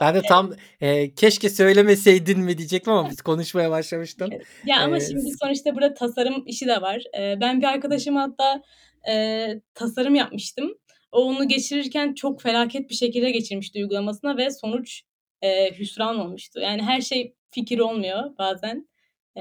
Ben 0.00 0.14
de 0.14 0.22
tam, 0.26 0.52
eee, 0.80 1.14
"Keşke 1.14 1.50
söylemeseydin 1.50 2.40
mi?" 2.40 2.58
diyecektim 2.58 2.92
ama 2.92 3.10
biz 3.10 3.22
konuşmaya 3.22 3.70
başlamıştın. 3.70 4.38
Ya, 4.64 4.80
ama 4.84 4.96
Eee, 4.96 5.00
şimdi 5.00 5.30
sonuçta 5.42 5.74
burada 5.74 5.94
tasarım 5.94 6.42
işi 6.46 6.66
de 6.66 6.82
var. 6.82 7.02
Eee, 7.14 7.38
ben 7.40 7.60
bir 7.60 7.66
arkadaşıma 7.66 8.22
hatta, 8.22 8.62
eee, 9.08 9.60
tasarım 9.74 10.14
yapmıştım. 10.14 10.78
O 11.12 11.22
onu 11.24 11.48
geçirirken 11.48 12.14
çok 12.14 12.42
felaket 12.42 12.90
bir 12.90 12.94
şekilde 12.94 13.30
geçirmişti 13.30 13.78
uygulamasına 13.78 14.36
ve 14.36 14.50
sonuç, 14.50 15.02
eee, 15.42 15.74
hüsran 15.78 16.18
olmuştu. 16.18 16.60
Yani 16.60 16.82
her 16.82 17.00
şey 17.00 17.34
fikir 17.50 17.78
olmuyor 17.78 18.38
bazen. 18.38 18.88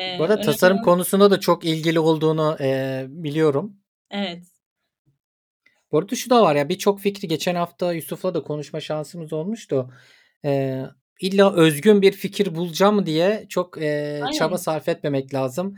Bu 0.06 0.24
Eee, 0.24 0.24
arada 0.24 0.42
tasarım 0.42 0.78
olan 0.78 0.82
konusunda 0.82 1.32
da 1.32 1.40
çok 1.40 1.66
ilgili 1.66 2.00
olduğunu, 2.00 2.58
eee, 2.60 3.06
biliyorum. 3.10 3.78
Evet. 4.12 4.59
Bu 5.92 5.98
arada 5.98 6.16
şu 6.16 6.30
da 6.30 6.42
var 6.44 6.56
ya, 6.56 6.70
birçok 6.70 7.00
fikri 7.00 7.28
geçen 7.28 7.56
hafta 7.56 7.94
Yusuf'la 7.94 8.34
da 8.34 8.44
konuşma 8.44 8.80
şansımız 8.80 9.34
olmuştu. 9.34 9.94
Eee, 10.44 10.86
illa 11.22 11.54
özgün 11.56 12.02
bir 12.02 12.12
fikir 12.12 12.56
bulacağım 12.56 13.06
diye 13.06 13.46
çok, 13.50 13.78
eee, 13.82 14.30
çaba 14.32 14.58
sarf 14.58 14.88
etmemek 14.90 15.34
lazım. 15.34 15.76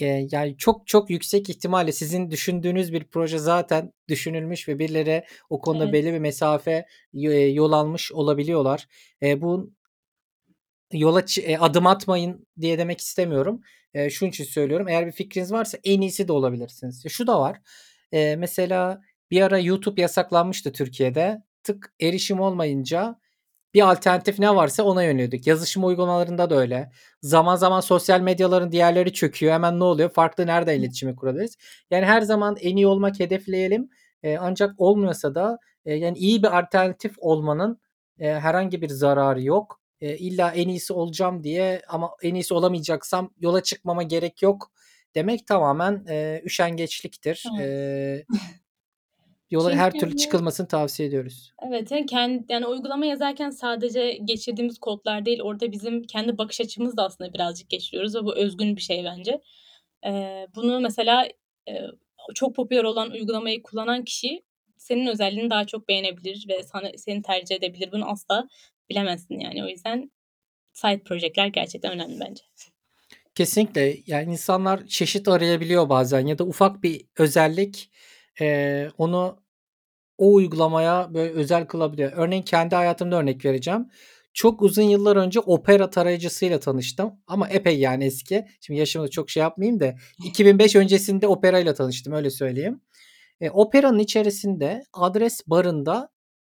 Eee, 0.00 0.28
yani 0.32 0.56
çok 0.58 0.86
çok 0.86 1.10
yüksek 1.10 1.50
ihtimalle 1.50 1.92
sizin 1.92 2.30
düşündüğünüz 2.30 2.92
bir 2.92 3.04
proje 3.04 3.38
zaten 3.38 3.92
düşünülmüş 4.08 4.68
ve 4.68 4.78
birileri 4.78 5.24
o 5.50 5.60
konuda 5.60 5.84
Evet. 5.84 5.92
belli 5.94 6.12
bir 6.12 6.18
mesafe, 6.18 6.86
yol 7.52 7.72
almış 7.72 8.12
olabiliyorlar. 8.12 8.86
Eee, 9.22 9.40
bu 9.40 9.72
yola 10.92 11.24
adım 11.60 11.86
atmayın 11.86 12.46
diye 12.60 12.78
demek 12.78 13.00
istemiyorum. 13.00 13.60
Eee, 13.94 14.10
şunun 14.10 14.30
için 14.30 14.44
söylüyorum. 14.44 14.88
Eğer 14.88 15.06
bir 15.06 15.12
fikriniz 15.12 15.52
varsa 15.52 15.78
en 15.84 16.00
iyisi 16.00 16.28
de 16.28 16.32
olabilirsiniz. 16.32 17.04
Şu 17.08 17.26
da 17.26 17.40
var. 17.40 17.60
Eee, 18.12 18.36
mesela 18.36 19.00
bir 19.30 19.42
ara 19.42 19.58
YouTube 19.58 20.00
yasaklanmıştı 20.02 20.72
Türkiye'de. 20.72 21.42
Tık 21.64 21.92
erişim 22.00 22.40
olmayınca 22.40 23.18
bir 23.74 23.90
alternatif 23.92 24.38
ne 24.38 24.54
varsa 24.56 24.82
ona 24.82 25.02
yöneliyorduk. 25.04 25.46
Yazışma 25.46 25.86
uygulamalarında 25.86 26.50
da 26.50 26.56
öyle. 26.56 26.90
Zaman 27.22 27.56
zaman 27.56 27.80
sosyal 27.80 28.20
medyaların 28.20 28.72
diğerleri 28.72 29.12
çöküyor. 29.12 29.52
Hemen 29.52 29.80
ne 29.80 29.84
oluyor? 29.84 30.10
Farklı 30.10 30.46
nereden 30.46 30.80
iletişimi 30.80 31.16
kurabiliriz? 31.16 31.56
Yani 31.90 32.06
her 32.06 32.20
zaman 32.22 32.56
en 32.60 32.76
iyi 32.76 32.86
olmak 32.86 33.20
hedefleyelim. 33.20 33.90
Eee, 34.24 34.38
ancak 34.40 34.80
olmuyorsa 34.80 35.34
da, 35.34 35.58
eee, 35.86 35.94
yani 35.96 36.18
iyi 36.18 36.42
bir 36.42 36.58
alternatif 36.58 37.14
olmanın, 37.18 37.80
eee, 38.20 38.34
herhangi 38.40 38.82
bir 38.82 38.88
zararı 38.88 39.42
yok. 39.42 39.80
Eee, 40.00 40.16
illa 40.18 40.50
en 40.52 40.68
iyisi 40.68 40.92
olacağım 40.92 41.44
diye 41.44 41.82
ama 41.88 42.10
en 42.22 42.34
iyisi 42.34 42.54
olamayacaksam 42.54 43.30
yola 43.40 43.62
çıkmama 43.62 44.02
gerek 44.02 44.42
yok 44.42 44.72
demek 45.14 45.46
tamamen, 45.46 46.04
eee, 46.08 46.42
üşengeçliktir. 46.44 47.44
Evet. 47.60 47.60
Eee 47.68 48.26
yola 49.54 49.70
Çünkü, 49.70 49.82
her 49.82 49.92
türlü 49.92 50.16
çıkılmasını 50.16 50.68
tavsiye 50.68 51.08
ediyoruz. 51.08 51.52
Evet, 51.68 51.90
yani 51.90 52.06
ken 52.06 52.44
yani 52.48 52.66
uygulama 52.66 53.06
yazarken 53.06 53.50
sadece 53.50 54.12
geçirdiğimiz 54.24 54.78
kodlar 54.78 55.26
değil, 55.26 55.40
orada 55.42 55.72
bizim 55.72 56.02
kendi 56.02 56.38
bakış 56.38 56.60
açımızı 56.60 56.96
da 56.96 57.04
aslında 57.04 57.34
birazcık 57.34 57.70
geçiriyoruz 57.70 58.14
ve 58.14 58.24
bu 58.24 58.36
özgün 58.36 58.76
bir 58.76 58.80
şey 58.82 59.04
bence. 59.04 59.40
Eee, 60.04 60.46
bunu 60.54 60.80
mesela, 60.80 61.28
eee, 61.68 61.86
çok 62.34 62.56
popüler 62.56 62.84
olan 62.84 63.10
uygulamayı 63.10 63.62
kullanan 63.62 64.04
kişi 64.04 64.42
senin 64.76 65.06
özelliğini 65.06 65.50
daha 65.50 65.64
çok 65.66 65.88
beğenebilir 65.88 66.44
ve 66.48 66.62
sana 66.62 66.90
seni 66.96 67.22
tercih 67.22 67.56
edebilir. 67.56 67.92
Bunu 67.92 68.10
asla 68.10 68.48
bilemezsin 68.90 69.40
yani. 69.40 69.64
O 69.64 69.68
yüzden 69.68 70.10
side 70.72 71.02
project'ler 71.02 71.46
gerçekten 71.46 71.92
önemli 71.92 72.20
bence. 72.20 72.42
Kesinlikle. 73.34 73.96
Yani 74.06 74.32
insanlar 74.32 74.86
çeşit 74.86 75.28
arayabiliyor 75.28 75.88
bazen 75.88 76.26
ya 76.26 76.38
da 76.38 76.44
ufak 76.44 76.82
bir 76.82 77.06
özellik, 77.18 77.90
eee, 78.40 78.90
onu 78.98 79.43
o 80.18 80.34
uygulamaya 80.34 81.14
böyle 81.14 81.32
özel 81.32 81.66
kılabiliyor. 81.66 82.12
Örneğin 82.16 82.42
kendi 82.42 82.74
hayatımda 82.74 83.16
örnek 83.16 83.44
vereceğim. 83.44 83.86
Çok 84.34 84.62
uzun 84.62 84.82
yıllar 84.82 85.16
önce 85.16 85.40
Opera 85.40 85.90
tarayıcısıyla 85.90 86.60
tanıştım 86.60 87.12
ama 87.26 87.48
epey 87.48 87.78
yani 87.78 88.04
eski. 88.04 88.44
Şimdi 88.60 88.80
yaşımı 88.80 89.04
da 89.04 89.08
çok 89.10 89.30
şey 89.30 89.40
yapmayayım 89.40 89.80
da 89.80 89.94
2005 90.24 90.76
öncesinde 90.76 91.26
Opera 91.28 91.58
ile 91.58 91.74
tanıştım 91.74 92.12
öyle 92.12 92.30
söyleyeyim. 92.30 92.80
Eee, 93.40 93.50
Opera'nın 93.50 93.98
içerisinde 93.98 94.82
adres 94.92 95.42
barında 95.46 96.08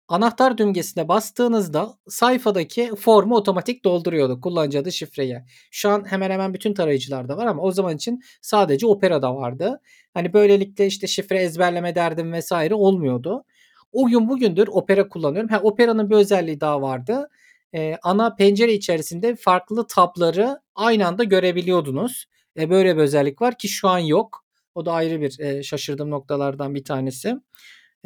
Anahtar 0.07 0.57
düğmesine 0.57 1.07
bastığınızda 1.07 1.97
sayfadaki 2.07 2.91
formu 2.99 3.35
otomatik 3.35 3.85
dolduruyordu 3.85 4.41
kullanıcı 4.41 4.79
adı, 4.79 4.91
şifreyi. 4.91 5.39
Şu 5.71 5.89
an 5.89 6.11
hemen 6.11 6.31
hemen 6.31 6.53
bütün 6.53 6.73
tarayıcılarda 6.73 7.37
var 7.37 7.45
ama 7.45 7.61
o 7.63 7.71
zaman 7.71 7.95
için 7.95 8.21
sadece 8.41 8.87
Opera'da 8.87 9.35
vardı. 9.35 9.81
Hani 10.13 10.33
böylelikle 10.33 10.85
işte 10.87 11.07
şifre 11.07 11.39
ezberleme 11.39 11.95
derdim 11.95 12.33
vesaire 12.33 12.73
olmuyordu. 12.75 13.43
O 13.91 14.07
gün 14.07 14.29
bugündür 14.29 14.67
Opera 14.67 15.09
kullanıyorum. 15.09 15.49
Ha, 15.49 15.59
Opera'nın 15.63 16.09
bir 16.09 16.15
özelliği 16.15 16.61
daha 16.61 16.81
vardı. 16.81 17.29
Eee, 17.73 17.97
ana 18.03 18.35
pencere 18.35 18.73
içerisinde 18.73 19.35
farklı 19.35 19.87
tab'ları 19.87 20.59
aynı 20.75 21.07
anda 21.07 21.23
görebiliyordunuz. 21.23 22.25
Eee, 22.57 22.69
böyle 22.69 22.95
bir 22.97 23.01
özellik 23.01 23.41
var 23.41 23.57
ki 23.57 23.67
şu 23.67 23.87
an 23.89 23.99
yok. 23.99 24.43
O 24.75 24.85
da 24.85 24.91
ayrı 24.93 25.21
bir, 25.21 25.37
eee, 25.39 25.63
şaşırdığım 25.63 26.09
noktalardan 26.11 26.75
bir 26.75 26.83
tanesi. 26.83 27.35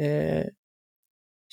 Eee 0.00 0.50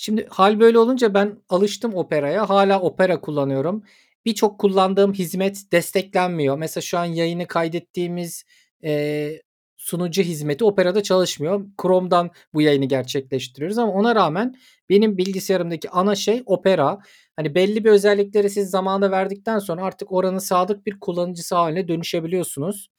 Şimdi 0.02 0.28
hâl 0.30 0.60
böyle 0.60 0.80
olunca 0.80 1.14
ben 1.14 1.38
alıştım 1.50 1.96
Opera'ya. 1.96 2.50
Hâlâ 2.50 2.82
Opera 2.82 3.22
kullanıyorum. 3.22 3.84
Birçok 4.26 4.60
kullandığım 4.60 5.14
hizmet 5.14 5.72
desteklenmiyor. 5.72 6.58
Mesela 6.58 6.82
şu 6.82 6.98
an 7.00 7.06
yayını 7.06 7.48
kaydettiğimiz, 7.48 8.44
eee, 8.82 9.42
sunucu 9.78 10.22
hizmeti 10.22 10.64
Opera'da 10.64 11.04
çalışmıyor. 11.04 11.66
Chrome'dan 11.82 12.32
bu 12.54 12.62
yayını 12.62 12.86
gerçekleştiriyoruz 12.86 13.78
ama 13.78 13.92
ona 13.94 14.16
rağmen 14.16 14.56
benim 14.90 15.18
bilgisayarımdaki 15.18 15.90
ana 15.90 16.16
şey 16.16 16.44
Opera. 16.46 17.00
Hani 17.36 17.56
belli 17.56 17.84
bir 17.86 17.90
özellikleri 17.90 18.50
siz 18.50 18.70
zamanında 18.70 19.12
verdikten 19.12 19.60
sonra 19.60 19.84
artık 19.84 20.12
oranın 20.12 20.40
sadık 20.40 20.86
bir 20.86 21.00
kullanıcısı 21.00 21.56
hâline 21.56 21.88
dönüşebiliyorsunuz. 21.88 22.90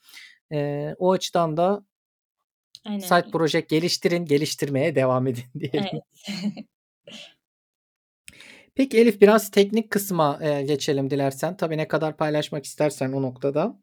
Eee, 0.50 0.94
o 0.98 1.12
açıdan 1.12 1.56
da 1.56 1.84
Aynen 2.84 3.00
side 3.00 3.14
öyle. 3.14 3.30
project 3.30 3.68
geliştirin, 3.68 4.24
geliştirmeye 4.24 4.94
devam 4.94 5.26
edin 5.26 5.44
Evet. 5.72 6.02
Peki 8.74 8.98
Elif, 8.98 9.20
biraz 9.20 9.50
teknik 9.50 9.90
kısma, 9.90 10.38
eee, 10.42 10.62
geçelim 10.62 11.10
dilersen. 11.10 11.56
Tabii 11.56 11.76
ne 11.76 11.88
kadar 11.88 12.16
paylaşmak 12.16 12.64
istersen 12.64 13.12
o 13.12 13.22
noktada. 13.22 13.78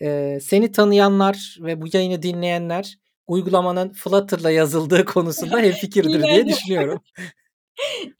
Eee, 0.00 0.38
seni 0.42 0.72
tanıyanlar 0.72 1.56
ve 1.60 1.82
bu 1.82 1.86
yayını 1.92 2.22
dinleyenler 2.22 2.98
uygulamanın 3.26 3.92
Flutter'la 3.92 4.50
yazıldığı 4.50 5.04
konusunda 5.04 5.58
hemfikirdir 5.62 6.22
diye 6.22 6.46
düşünüyorum. 6.46 7.00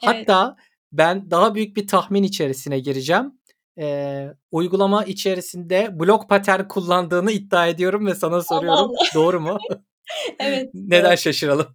Evet. 0.06 0.28
Hatta 0.28 0.56
ben 0.92 1.30
daha 1.30 1.54
büyük 1.54 1.76
bir 1.76 1.86
tahmin 1.86 2.22
içerisine 2.22 2.78
gireceğim. 2.78 3.32
Eee, 3.76 4.34
uygulama 4.50 5.04
içerisinde 5.04 5.98
blok 6.00 6.28
patern 6.28 6.68
kullandığını 6.68 7.32
iddia 7.32 7.66
ediyorum 7.66 8.06
ve 8.06 8.14
sana 8.14 8.34
Allah 8.34 8.42
soruyorum. 8.42 8.78
Allah. 8.78 8.96
Doğru 9.14 9.40
mu? 9.40 9.58
Evet, 10.38 10.70
Neden 10.74 11.14
şaşıralım? 11.14 11.66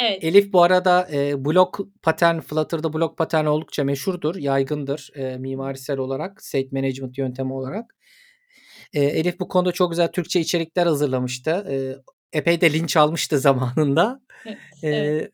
Evet. 0.00 0.24
Elif 0.24 0.52
bu 0.52 0.62
arada, 0.62 1.08
eee, 1.12 1.34
blok 1.44 1.78
patern, 2.02 2.40
Flutter'da 2.40 2.92
blok 2.92 3.18
patern 3.18 3.46
oldukça 3.46 3.84
meşhurdur, 3.84 4.34
yaygındır, 4.36 5.10
eee, 5.16 5.36
mimarisel 5.38 5.98
olarak, 5.98 6.42
state 6.44 6.68
management 6.72 7.18
yöntemi 7.18 7.52
olarak. 7.52 7.94
Eee, 8.94 9.04
Elif 9.04 9.40
bu 9.40 9.48
konuda 9.48 9.72
çok 9.72 9.90
güzel 9.90 10.08
Türkçe 10.12 10.40
içerikler 10.40 10.86
hazırlamıştı. 10.86 11.66
Eee, 11.70 11.96
epey 12.32 12.60
de 12.60 12.72
linç 12.72 12.96
almıştı 12.96 13.38
zamanında. 13.38 14.20
Evet, 14.46 14.58
evet. 14.82 15.22
Eee, 15.22 15.30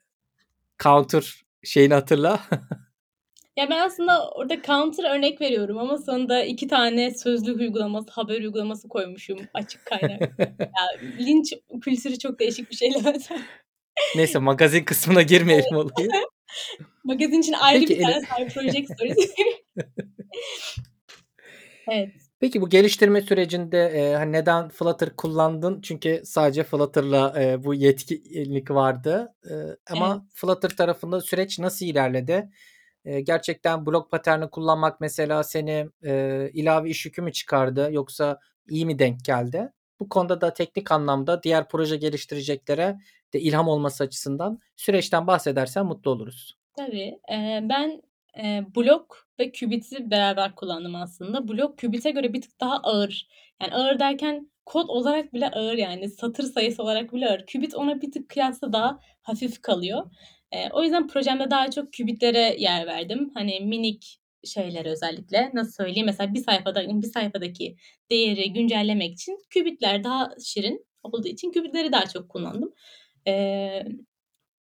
counter 0.83 1.42
şeyini 1.64 1.94
hatırla. 1.94 2.40
Ya, 3.57 3.70
ben 3.70 3.87
aslında 3.87 4.31
orada 4.31 4.62
counter 4.62 5.16
örnek 5.16 5.40
veriyorum 5.40 5.79
ama 5.79 5.99
sonunda 5.99 6.44
2 6.44 6.68
tane 6.68 7.11
sözlük 7.14 7.61
uygulaması, 7.61 8.11
haber 8.11 8.40
uygulaması 8.40 8.88
koymuşum 8.88 9.38
açık 9.55 9.87
kaynak. 9.87 10.20
Ya, 10.61 11.01
linç 11.18 11.55
kültürü 11.83 12.18
çok 12.18 12.38
değişik 12.40 12.70
bir 12.70 12.77
şey 12.77 12.94
Levent. 12.94 13.31
Neyse 14.16 14.38
magazin 14.38 14.84
kısmına 14.84 15.22
girmeyelim 15.22 15.76
olayın. 15.76 16.10
Magazin 17.04 17.40
için 17.40 17.52
ayrı 17.52 17.80
Peki 17.80 17.98
bir 17.98 18.04
tane 18.04 18.48
project 18.54 18.90
stories. 18.92 19.34
Evet. 21.92 22.08
Peki 22.40 22.60
bu 22.60 22.68
geliştirme 22.68 23.20
sürecinde, 23.22 23.92
eee, 23.94 24.14
hani, 24.14 24.32
neden 24.32 24.68
Flutter 24.68 25.16
kullandın? 25.16 25.80
Çünkü 25.80 26.22
sadece 26.24 26.64
Flutter'la, 26.64 27.34
eee, 27.36 27.64
bu 27.64 27.74
yetkinlik 27.74 28.70
vardı. 28.70 29.34
Evet. 29.50 29.78
ama 29.90 30.26
Flutter 30.34 30.68
tarafında 30.76 31.20
süreç 31.20 31.58
nasıl 31.58 31.86
ilerledi? 31.86 32.50
Eee, 33.04 33.20
gerçekten 33.20 33.86
blok 33.86 34.10
paterni 34.10 34.50
kullanmak 34.50 35.00
mesela 35.00 35.42
seni, 35.44 35.86
eee, 36.02 36.50
ilave 36.54 36.90
iş 36.90 37.06
yükü 37.06 37.22
mü 37.22 37.32
çıkardı 37.32 37.88
yoksa 37.92 38.38
iyi 38.68 38.86
mi 38.86 38.98
denk 38.98 39.24
geldi? 39.24 39.72
Bu 40.00 40.08
konuda 40.08 40.40
da 40.40 40.52
teknik 40.54 40.92
anlamda 40.92 41.42
diğer 41.42 41.68
proje 41.68 41.96
geliştireceklere 41.96 42.96
de 43.35 43.40
ilham 43.40 43.69
olması 43.69 44.05
açısından 44.05 44.59
süreçten 44.77 45.27
bahsedersen 45.27 45.87
mutlu 45.87 46.11
oluruz. 46.11 46.57
Tabii. 46.77 47.19
Eee, 47.31 47.61
ben, 47.62 48.03
eee, 48.37 48.66
blok 48.77 49.29
ve 49.40 49.53
Qubit'i 49.53 50.11
beraber 50.11 50.55
kullandım 50.55 50.95
aslında. 50.95 51.49
Blok 51.49 51.79
Qubit'e 51.79 52.11
göre 52.11 52.33
bir 52.33 52.40
tık 52.43 52.61
daha 52.61 52.77
ağır. 52.77 53.29
Yani 53.62 53.75
ağır 53.75 53.99
derken 53.99 54.51
kod 54.66 54.88
olarak 54.88 55.35
bile 55.35 55.51
ağır 55.51 55.75
yani 55.75 56.09
satır 56.09 56.43
sayısı 56.45 56.83
olarak 56.83 57.12
bile 57.12 57.29
ağır. 57.31 57.45
Qubit 57.53 57.75
ona 57.75 58.01
bir 58.03 58.12
tık 58.12 58.29
kıyasla 58.29 58.73
daha 58.73 59.01
hafif 59.23 59.62
kalıyor. 59.62 60.11
Eee, 60.53 60.69
o 60.73 60.83
yüzden 60.83 61.09
projemde 61.09 61.51
daha 61.51 61.71
çok 61.71 61.93
Qubit'lere 61.93 62.57
yer 62.59 62.87
verdim. 62.87 63.31
Hani 63.35 63.61
minik 63.61 64.21
şeyler 64.45 64.85
özellikle 64.87 65.51
nasıl 65.55 65.73
söyleyeyim 65.73 66.07
mesela 66.07 66.35
bir 66.35 66.45
sayfada 66.45 67.03
bir 67.03 67.07
sayfadaki 67.12 67.77
değeri 68.11 68.53
güncellemek 68.53 69.12
için 69.12 69.38
Qubit'ler 69.55 70.05
daha 70.05 70.31
şirin 70.45 70.87
olduğu 71.03 71.29
için 71.29 71.53
Qubit'leri 71.53 71.93
daha 71.93 72.07
çok 72.07 72.29
kullandım. 72.29 72.73
Eee, 73.31 73.87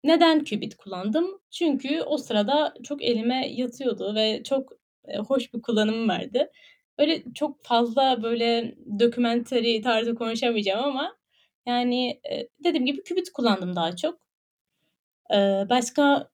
neden 0.04 0.44
Qubit 0.44 0.76
kullandım? 0.76 1.40
Çünkü 1.50 2.02
o 2.02 2.18
sırada 2.18 2.74
çok 2.84 3.02
elime 3.04 3.48
yatıyordu 3.52 4.14
ve 4.14 4.42
çok, 4.44 4.72
eee, 5.08 5.18
hoş 5.18 5.54
bir 5.54 5.62
kullanımı 5.62 6.08
vardı. 6.08 6.50
Böyle 6.98 7.24
çok 7.34 7.64
fazla 7.64 8.24
böyle 8.24 8.76
documentary 9.00 9.82
tarzı 9.82 10.14
konuşamayacağım 10.16 10.84
ama 10.84 11.16
yani, 11.66 12.20
eee, 12.30 12.48
dediğim 12.64 12.86
gibi 12.86 13.02
Qubit 13.04 13.30
kullandım 13.32 13.76
daha 13.76 13.96
çok. 13.96 14.20
Eee, 15.32 15.66
başka 15.70 16.30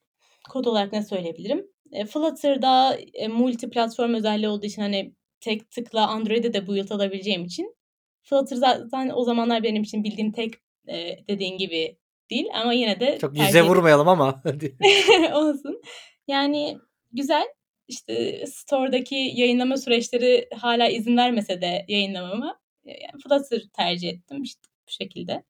kod 0.50 0.64
olarak 0.64 0.92
ne 0.92 1.02
söyleyebilirim? 1.02 1.66
Eee, 1.92 2.04
Flutter'da, 2.06 2.96
eee, 3.14 3.28
multi 3.28 3.70
platform 3.70 4.14
özelliği 4.14 4.48
olduğu 4.48 4.66
için, 4.66 4.82
hani, 4.82 5.14
tek 5.40 5.70
tıkla 5.70 6.06
Android'e 6.08 6.52
de 6.54 6.66
build 6.68 6.90
alabileceğim 6.90 7.44
için 7.44 7.76
Flutter 8.22 8.56
zaten 8.56 9.10
o 9.14 9.24
zamanlar 9.24 9.62
benim 9.62 9.82
için 9.82 10.04
bildiğim 10.04 10.32
tek, 10.32 10.54
eee, 10.88 11.24
dediğin 11.28 11.58
gibi 11.58 11.96
değil 12.30 12.46
ama 12.62 12.72
yine 12.72 13.00
de 13.00 13.18
Çok 13.20 13.38
yüze 13.38 13.62
vurmayalım 13.62 14.08
ama. 14.08 14.42
Olsun. 15.34 15.82
Yani 16.28 16.78
güzel. 17.12 17.44
İşte, 17.88 18.44
store'daki 18.46 19.14
yayınlama 19.34 19.76
süreçleri 19.76 20.48
hâlâ 20.56 20.88
izin 20.88 21.16
vermese 21.16 21.60
de 21.62 21.84
yayınlamama, 21.88 22.58
eee, 22.84 22.98
yani 23.02 23.22
Flutter 23.22 23.62
tercih 23.76 24.08
ettim. 24.08 24.42
İşte, 24.42 24.60
bu 24.88 24.92
şekilde. 24.92 25.42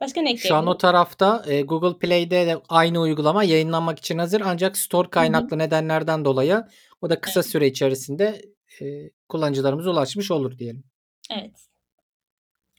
Başka 0.00 0.20
ne 0.22 0.36
Şu 0.36 0.54
an 0.54 0.66
o 0.66 0.78
tarafta, 0.78 1.44
eee, 1.48 1.62
Google 1.62 1.98
Play'de 1.98 2.46
de 2.46 2.56
aynı 2.68 3.00
uygulama 3.00 3.44
yayınlanmak 3.44 3.98
için 3.98 4.18
hazır 4.18 4.40
ancak 4.44 4.78
store 4.78 5.10
kaynaklı 5.10 5.58
nedenlerden 5.58 6.24
dolayı 6.24 6.64
o 7.02 7.10
da 7.10 7.20
kısa 7.20 7.40
Evet. 7.40 7.46
süre 7.50 7.66
içerisinde, 7.66 8.42
eee, 8.80 9.10
kullanıcılarımıza 9.28 9.90
ulaşmış 9.90 10.30
olur 10.30 10.58
diyelim. 10.58 10.84
Evet. 11.32 11.66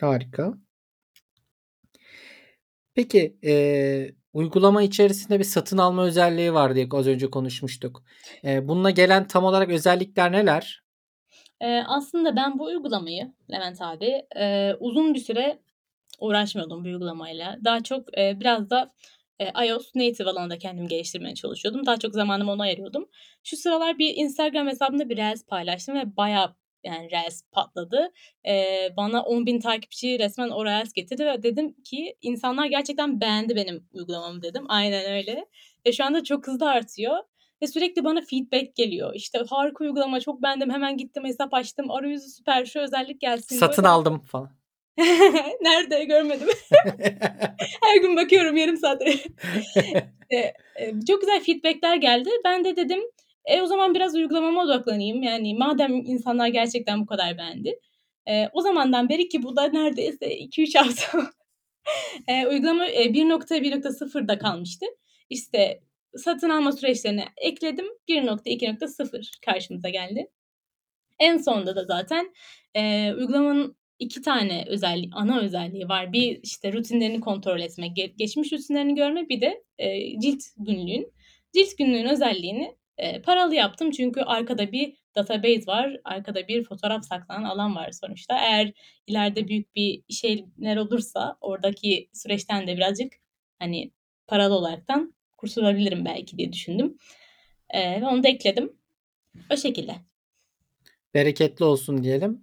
Harika. 0.02 0.54
Peki, 2.98 3.38
eee, 3.44 4.16
uygulama 4.34 4.84
içerisinde 4.84 5.40
bir 5.40 5.44
satın 5.44 5.78
alma 5.78 6.06
özelliği 6.06 6.54
var 6.54 6.76
diye 6.76 6.88
az 6.94 7.08
önce 7.08 7.30
konuşmuştuk. 7.32 8.04
Eee, 8.44 8.68
bununla 8.68 8.90
gelen 8.92 9.28
tam 9.28 9.44
olarak 9.44 9.70
özellikler 9.70 10.32
neler? 10.32 10.84
Eee, 11.62 11.84
aslında 11.88 12.36
ben 12.36 12.60
bu 12.60 12.64
uygulamayı 12.66 13.34
Levent 13.52 13.82
abi, 13.82 14.24
eee, 14.36 14.78
uzun 14.80 15.14
bir 15.14 15.20
süre 15.20 15.60
uğraşmıyordum 16.22 16.86
bu 16.86 16.90
uygulamayla. 16.90 17.58
Daha 17.66 17.84
çok, 17.84 18.18
eee, 18.18 18.38
biraz 18.42 18.72
da, 18.72 18.94
iOS 19.68 19.96
native 19.96 20.30
alanında 20.30 20.60
kendimi 20.60 20.90
geliştirmeye 20.90 21.36
çalışıyordum. 21.36 21.88
Daha 21.88 21.98
çok 22.00 22.16
zamanımı 22.16 22.52
ona 22.54 22.64
ayırıyordum. 22.64 23.10
Şu 23.44 23.58
sıralar 23.58 24.00
bir 24.00 24.16
Instagram 24.18 24.68
hesabımda 24.68 25.10
bir 25.10 25.18
reels 25.18 25.46
paylaştım 25.46 25.96
ve 25.96 26.18
bayağı 26.18 26.56
yani 26.84 27.12
reels 27.12 27.42
patladı. 27.52 28.12
Eee, 28.46 28.94
bana 28.98 29.20
10.000 29.20 29.60
takipçi 29.60 30.20
resmen 30.20 30.50
o 30.50 30.66
reels 30.66 30.94
getirdi 30.94 31.26
ve 31.26 31.44
dedim 31.44 31.76
ki 31.84 32.16
insanlar 32.22 32.66
gerçekten 32.66 33.22
beğendi 33.22 33.56
benim 33.56 33.88
uygulamamı 33.94 34.42
dedim. 34.42 34.66
Aynen 34.70 35.12
öyle 35.12 35.46
ve 35.86 35.92
şu 35.92 36.06
anda 36.06 36.24
çok 36.24 36.48
hızlı 36.48 36.70
artıyor 36.70 37.18
ve 37.62 37.68
sürekli 37.68 38.04
bana 38.04 38.22
feedback 38.22 38.76
geliyor. 38.76 39.12
İşte, 39.16 39.40
harika 39.50 39.84
uygulama, 39.84 40.20
çok 40.20 40.44
beğendim, 40.44 40.70
hemen 40.70 40.98
gittim 40.98 41.26
hesap 41.26 41.54
açtım, 41.54 41.92
arayüzü 41.92 42.30
süper, 42.30 42.66
şu 42.66 42.80
özellik 42.80 43.22
gelsin. 43.22 43.56
Satın 43.56 43.84
Böyle 43.84 43.92
aldım 43.92 44.20
falan. 44.20 44.50
Nerede? 45.62 46.04
Görmedim. 46.04 46.48
Her 47.84 48.02
gün 48.02 48.16
bakıyorum 48.16 48.58
yarım 48.58 48.78
saat. 48.78 49.02
Eee, 50.32 50.54
eee, 50.80 50.94
çok 51.08 51.22
güzel 51.22 51.44
feedback'ler 51.44 51.96
geldi. 51.96 52.30
Ben 52.46 52.64
de 52.64 52.76
dedim, 52.76 53.00
e, 53.48 53.62
o 53.64 53.68
zaman 53.68 53.96
biraz 53.96 54.16
uygulamama 54.16 54.64
odaklanayım. 54.64 55.24
Yani 55.24 55.56
madem 55.56 55.96
insanlar 55.96 56.50
gerçekten 56.50 57.02
bu 57.02 57.08
kadar 57.08 57.40
beğendi. 57.40 57.80
Eee, 58.28 58.50
o 58.54 58.62
zamandan 58.62 59.10
beri 59.10 59.30
ki 59.30 59.44
bu 59.44 59.58
da 59.58 59.64
neredeyse 59.70 60.38
2-3 60.38 60.76
hafta 60.76 61.32
eee, 62.30 62.48
uygulama, 62.48 62.88
eee, 62.88 63.14
1.1.0'da 63.14 64.40
kalmıştı. 64.40 64.86
İşte, 65.30 65.82
satın 66.18 66.50
alma 66.50 66.72
süreçlerine 66.72 67.26
ekledim. 67.38 67.86
1.2.0 68.10 69.32
karşımıza 69.46 69.90
geldi. 69.90 70.28
En 71.20 71.38
sonunda 71.38 71.76
da 71.76 71.86
zaten, 71.86 72.34
eee, 72.76 73.14
uygulamanın 73.20 73.78
2 74.00 74.22
tane 74.24 74.66
özelliği, 74.70 75.10
ana 75.14 75.42
özelliği 75.42 75.90
var. 75.90 76.14
Bir, 76.14 76.40
işte, 76.44 76.74
rutinlerini 76.74 77.20
kontrol 77.22 77.60
etmek, 77.60 77.96
ge 77.96 78.06
geçmiş 78.18 78.54
rutinlerini 78.54 78.96
görme, 78.96 79.30
bir 79.30 79.42
de, 79.42 79.64
eee, 79.80 80.18
cilt 80.22 80.44
günlüğün. 80.58 81.14
Cilt 81.56 81.78
günlüğün 81.78 82.06
özelliğini, 82.08 82.76
eee, 83.00 83.22
paralı 83.22 83.56
yaptım 83.56 83.92
çünkü 83.92 84.22
arkada 84.22 84.72
bir 84.72 84.94
database 85.16 85.68
var, 85.68 85.98
arkada 86.04 86.48
bir 86.48 86.64
fotoğraf 86.64 87.06
saklanan 87.06 87.44
alan 87.44 87.76
var 87.76 87.92
sonuçta. 87.92 88.40
Eğer 88.40 88.72
ileride 89.08 89.48
büyük 89.48 89.76
bir 89.76 90.04
şeyler 90.10 90.78
olursa 90.78 91.38
oradaki 91.42 92.10
süreçten 92.14 92.68
de 92.68 92.78
birazcık, 92.78 93.14
hani, 93.60 93.92
paralı 94.28 94.56
olaraktan 94.56 95.14
kurtulabilirim 95.38 96.06
belki 96.06 96.38
diye 96.38 96.54
düşündüm. 96.54 96.98
Eee, 97.74 98.02
ve 98.02 98.06
onu 98.06 98.24
da 98.24 98.28
ekledim. 98.28 98.74
O 99.54 99.58
şekilde. 99.58 99.96
Bereketli 101.14 101.66
olsun 101.66 102.04
diyelim. 102.04 102.42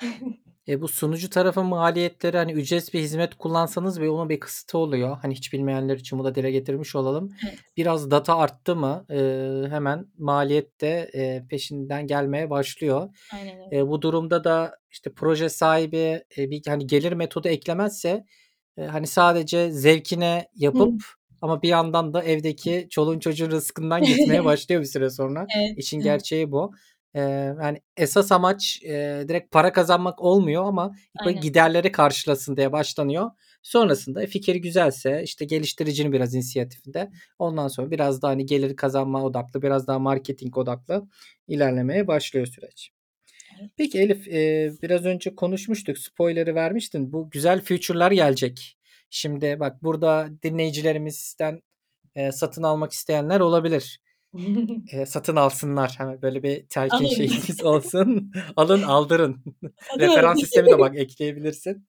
E, 0.68 0.80
bu 0.80 0.88
sunucu 0.88 1.30
tarafı 1.30 1.62
maliyetleri, 1.64 2.36
hani, 2.36 2.52
ücretsiz 2.52 2.94
bir 2.94 3.00
hizmet 3.00 3.34
kullansanız 3.34 4.00
bile 4.00 4.10
onun 4.10 4.28
bir 4.28 4.40
kısıtı 4.40 4.78
oluyor. 4.78 5.16
Hani, 5.22 5.34
hiç 5.34 5.52
bilmeyenler 5.52 5.96
için 5.96 6.18
bunu 6.18 6.26
da 6.26 6.34
dile 6.34 6.50
getirmiş 6.50 6.94
olalım. 6.96 7.28
Evet. 7.48 7.58
Biraz 7.76 8.10
data 8.10 8.36
arttı 8.38 8.76
mı, 8.76 9.06
eee, 9.10 9.66
hemen 9.70 10.06
maliyet 10.18 10.80
de, 10.80 11.10
eee, 11.14 11.46
peşinden 11.50 12.06
gelmeye 12.06 12.50
başlıyor. 12.50 13.08
Aynen 13.34 13.56
öyle. 13.66 13.76
Eee, 13.76 13.88
bu 13.88 14.02
durumda 14.02 14.44
da, 14.44 14.76
işte, 14.90 15.12
proje 15.12 15.48
sahibi, 15.48 15.96
eee, 16.36 16.50
bir, 16.50 16.62
hani, 16.68 16.86
gelir 16.86 17.12
metodu 17.12 17.48
eklemezse, 17.48 18.24
eee, 18.78 18.84
hani, 18.86 19.06
sadece 19.06 19.70
zevkine 19.70 20.38
Hı. 20.52 20.58
yapıp 20.64 21.02
ama 21.40 21.62
bir 21.62 21.68
yandan 21.68 22.14
da 22.14 22.22
evdeki 22.22 22.86
çoluğun 22.90 23.18
çocuğun 23.18 23.50
rızkından 23.50 24.00
gitmeye 24.04 24.44
başlıyor 24.44 24.80
bir 24.80 24.86
süre 24.86 25.10
sonra. 25.10 25.46
Evet. 25.56 25.78
İşin 25.78 26.00
gerçeği 26.00 26.52
bu. 26.52 26.72
Yani, 27.20 27.80
esas 27.96 28.32
amaç, 28.32 28.78
eee, 28.82 29.28
direkt 29.28 29.50
para 29.52 29.72
kazanmak 29.72 30.22
olmuyor 30.22 30.64
ama 30.64 30.94
Aynen. 31.18 31.40
giderleri 31.40 31.92
karşılasın 31.92 32.56
diye 32.56 32.72
başlanıyor. 32.72 33.30
Sonrasında 33.62 34.22
e, 34.22 34.26
fikir 34.26 34.54
güzelse, 34.54 35.22
işte, 35.24 35.44
geliştiricinin 35.44 36.12
biraz 36.12 36.34
inisiyatifinde 36.34 37.10
ondan 37.38 37.68
sonra 37.68 37.90
biraz 37.90 38.22
daha, 38.22 38.32
hani, 38.32 38.46
gelir 38.46 38.76
kazanma 38.76 39.24
odaklı, 39.24 39.62
biraz 39.62 39.86
daha 39.86 39.98
marketing 39.98 40.58
odaklı 40.58 41.08
ilerlemeye 41.48 42.06
başlıyor 42.06 42.46
süreç. 42.46 42.90
Peki 43.76 43.98
Elif, 44.00 44.28
eee, 44.28 44.72
biraz 44.82 45.04
önce 45.04 45.34
konuşmuştuk, 45.34 45.98
spoiler'ı 45.98 46.54
vermiştin. 46.54 47.12
Bu 47.12 47.30
güzel 47.30 47.60
feature'lar 47.60 48.10
gelecek. 48.12 48.78
Şimdi 49.10 49.56
bak 49.60 49.82
burada 49.82 50.28
dinleyicilerimizden, 50.42 51.62
eee, 52.16 52.32
satın 52.32 52.62
almak 52.62 52.92
isteyenler 52.92 53.40
olabilir. 53.40 54.00
Eee, 54.92 55.06
satın 55.06 55.36
alsınlar. 55.36 55.94
Hemen 55.98 56.22
böyle 56.22 56.42
bir 56.42 56.66
telkin 56.68 56.96
Alın. 56.96 57.06
şeyimiz 57.06 57.64
olsun. 57.64 58.32
Alın, 58.56 58.82
aldırın. 58.82 59.44
Referans 59.98 60.40
sistemi 60.40 60.70
de 60.70 60.78
bak 60.78 60.96
ekleyebilirsin. 60.96 61.88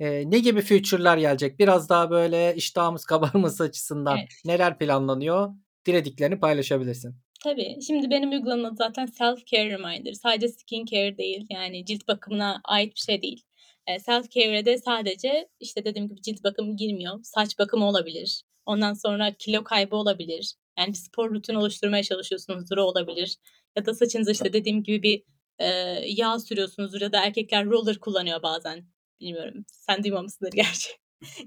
Eee, 0.00 0.30
ne 0.30 0.38
gibi 0.38 0.60
feature'lar 0.60 1.18
gelecek? 1.18 1.58
Biraz 1.58 1.88
daha 1.88 2.10
böyle 2.10 2.54
iştahımız 2.56 3.04
kabarması 3.04 3.62
açısından 3.62 4.18
Evet. 4.18 4.28
neler 4.44 4.78
planlanıyor? 4.78 5.50
Dilediklerini 5.86 6.40
paylaşabilirsin. 6.40 7.16
Tabii. 7.44 7.76
Şimdi 7.86 8.10
benim 8.10 8.30
uygulamam 8.30 8.76
zaten 8.76 9.06
self 9.06 9.46
care 9.46 9.70
reminder. 9.70 10.12
Sadece 10.12 10.48
skincare 10.48 11.18
değil, 11.18 11.46
yani 11.50 11.84
cilt 11.86 12.08
bakımına 12.08 12.60
ait 12.64 12.94
bir 12.94 13.00
şey 13.00 13.22
değil. 13.22 13.42
Eee, 13.88 13.98
self 13.98 14.30
care'e 14.30 14.64
de 14.64 14.78
sadece, 14.78 15.48
işte, 15.60 15.84
dediğim 15.84 16.08
gibi 16.08 16.22
cilt 16.22 16.44
bakımı 16.44 16.76
girmiyor. 16.76 17.20
Saç 17.22 17.58
bakımı 17.58 17.88
olabilir. 17.88 18.42
Ondan 18.66 18.92
sonra 18.94 19.32
kilo 19.38 19.64
kaybı 19.64 19.96
olabilir. 19.96 20.54
Yani 20.78 20.88
bir 20.92 20.98
spor 20.98 21.30
rutini 21.30 21.58
oluşturmaya 21.58 22.02
çalışıyorsunuzdur, 22.02 22.76
o 22.78 22.82
olabilir. 22.82 23.36
Ya 23.76 23.86
da 23.86 23.94
saçınıza, 23.94 24.32
işte, 24.32 24.52
dediğim 24.52 24.82
gibi 24.82 25.02
bir, 25.02 25.22
eee, 25.60 26.04
yağ 26.08 26.38
sürüyorsunuzdur 26.38 27.00
ya 27.00 27.12
da 27.12 27.24
erkekler 27.24 27.66
roller 27.66 27.98
kullanıyor 28.00 28.42
bazen. 28.42 28.84
Bilmiyorum, 29.20 29.64
sen 29.68 30.04
duymamışsındır 30.04 30.52
gerçi. 30.56 30.90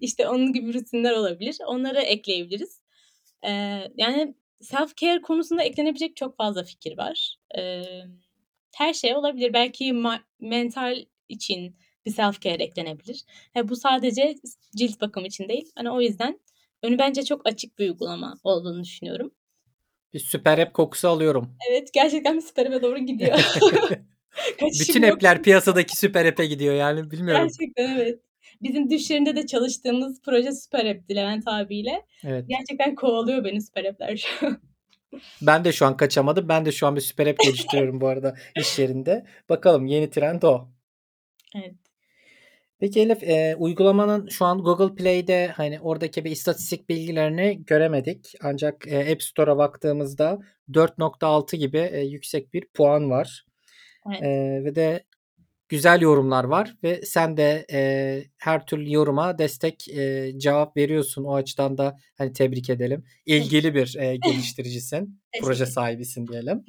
İşte, 0.02 0.28
onun 0.30 0.54
gibi 0.54 0.74
rutinler 0.74 1.13
olabilir. 1.13 1.58
Onları 1.68 2.02
ekleyebiliriz. 2.02 2.82
Eee, 3.44 3.92
yani 3.98 4.36
self 4.62 4.98
care 4.98 5.22
konusunda 5.22 5.63
eklenebilecek 5.63 6.16
çok 6.16 6.38
fazla 6.38 6.63
fikir 6.63 6.98
var. 6.98 7.38
Emm, 7.56 8.20
her 8.76 8.94
şey 8.94 9.16
olabilir. 9.16 9.54
Belki 9.54 9.94
ma 9.94 10.20
mental 10.40 11.06
için 11.30 11.78
bir 12.06 12.12
self 12.12 12.42
care 12.42 12.63
eklenebilir. 12.63 13.24
He, 13.54 13.70
bu 13.70 13.76
sadece 13.76 14.36
cilt 14.78 15.02
bakımı 15.02 15.28
için 15.28 15.50
değil. 15.50 15.72
Hani, 15.76 15.92
o 15.92 16.02
yüzden 16.02 16.40
önü 16.84 17.00
bence 17.00 17.26
çok 17.26 17.48
açık 17.48 17.80
bir 17.80 17.90
uygulama 17.90 18.34
olduğunu 18.44 18.84
düşünüyorum. 18.84 19.32
Bir 20.13 20.20
süper 20.20 20.58
app 20.58 20.74
kokusu 20.74 21.08
alıyorum. 21.08 21.58
Evet, 21.70 21.94
gerçekten 21.94 22.36
bir 22.36 22.42
süper 22.42 22.66
app'e 22.66 22.82
doğru 22.82 22.98
gidiyor. 22.98 23.38
Bütün 24.80 25.02
yok. 25.04 25.13
app'ler 25.13 25.44
piyasadaki 25.44 25.98
süper 25.98 26.26
app'e 26.26 26.46
gidiyor 26.46 26.76
yani 26.76 27.12
bilmiyorum. 27.12 27.48
Gerçekten 27.48 27.98
evet. 27.98 28.20
Bizim 28.62 28.90
düş 28.90 29.10
yerinde 29.10 29.36
de 29.36 29.46
çalıştığımız 29.46 30.22
proje 30.26 30.52
süper 30.52 30.86
app'ti 30.86 31.16
Levent 31.16 31.48
abiyle. 31.48 32.06
Evet. 32.24 32.46
Gerçekten 32.50 32.96
kovalıyor 32.96 33.44
beni 33.44 33.62
süper 33.62 33.86
app'ler 33.86 34.18
şu 34.18 34.48
an. 34.48 34.62
Ben 35.42 35.66
de 35.66 35.72
şu 35.72 35.86
an 35.86 35.98
kaçamadım. 35.98 36.50
Ben 36.50 36.66
de 36.66 36.72
şu 36.72 36.88
an 36.88 36.96
bir 36.96 37.02
süper 37.02 37.28
app 37.28 37.40
geliştiriyorum 37.40 38.02
bu 38.02 38.08
arada 38.08 38.36
iş 38.60 38.80
yerinde. 38.80 39.26
Bakalım 39.50 39.86
yeni 39.86 40.10
trend 40.10 40.42
o. 40.42 40.70
Evet. 41.56 41.87
Peki 42.80 43.02
Elif 43.02 43.24
e, 43.24 43.56
uygulamanın 43.56 44.30
şu 44.30 44.46
an 44.46 44.58
Google 44.63 44.96
Play'de 44.96 45.48
hani 45.48 45.80
oradaki 45.80 46.26
bir 46.26 46.32
istatistik 46.32 46.90
bilgilerini 46.90 47.66
göremedik. 47.66 48.34
Ancak 48.44 48.88
e, 48.88 49.12
App 49.12 49.24
Store'a 49.24 49.58
baktığımızda 49.58 50.40
4.6 50.70 51.56
gibi 51.56 51.78
e, 51.78 52.00
yüksek 52.02 52.54
bir 52.54 52.68
puan 52.74 53.10
var. 53.10 53.46
Evet. 54.08 54.24
E, 54.24 54.63
ve 54.66 54.76
de 54.76 55.04
güzel 55.70 56.02
yorumlar 56.02 56.44
var 56.44 56.76
ve 56.84 57.02
sen 57.02 57.38
de 57.38 57.66
e, 57.72 57.80
her 58.38 58.66
türlü 58.66 58.94
yoruma 58.94 59.38
destek 59.38 59.88
e, 59.90 60.32
cevap 60.38 60.78
veriyorsun. 60.78 61.24
O 61.24 61.36
açıdan 61.36 61.78
da 61.78 61.98
hani 62.18 62.34
tebrik 62.34 62.70
edelim. 62.70 63.04
İlgili 63.26 63.76
bir 63.76 63.96
e, 63.96 64.16
geliştiricisin, 64.16 65.22
proje 65.42 65.66
sahibisin 65.66 66.28
diyelim. 66.28 66.63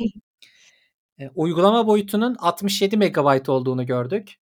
E, 1.19 1.29
uygulama 1.35 1.87
boyutunun 1.87 2.37
67 2.39 2.97
MB 2.97 3.49
olduğunu 3.49 3.87
gördük. 3.87 4.35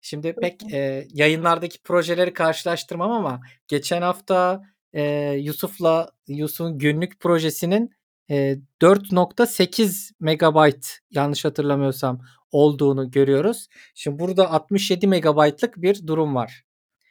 Şimdi 0.00 0.34
pek 0.34 0.72
e, 0.72 1.06
yayınlardaki 1.14 1.82
projeleri 1.82 2.32
karşılaştırmam 2.32 3.10
ama 3.10 3.40
geçen 3.68 4.02
hafta 4.02 4.62
e, 4.92 5.02
Yusuf'la 5.38 6.10
Yusuf'un 6.28 6.78
günlük 6.78 7.20
projesinin 7.20 7.90
e, 8.30 8.56
4.8 8.82 10.10
megabayt 10.20 10.98
yanlış 11.10 11.44
hatırlamıyorsam 11.44 12.20
olduğunu 12.52 13.10
görüyoruz. 13.10 13.68
Şimdi 13.94 14.18
burada 14.18 14.50
67 14.50 15.06
megabaytlık 15.06 15.76
bir 15.76 16.06
durum 16.06 16.34
var. 16.34 16.64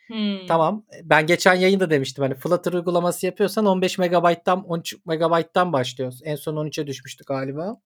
Hımm. 0.08 0.48
Tamam. 0.48 0.86
Ben 1.04 1.28
geçen 1.28 1.54
yayında 1.54 1.90
demiştim 1.90 2.24
hani 2.24 2.36
Flutter 2.36 2.74
uygulaması 2.74 3.26
yapıyorsan 3.26 3.66
15 3.66 3.98
megabayttan 3.98 4.64
13 4.64 4.96
megabayttan 5.06 5.74
başlıyoruz. 5.74 6.22
En 6.24 6.36
son 6.36 6.56
13'e 6.56 6.88
düşmüştük 6.88 7.28
galiba. 7.28 7.82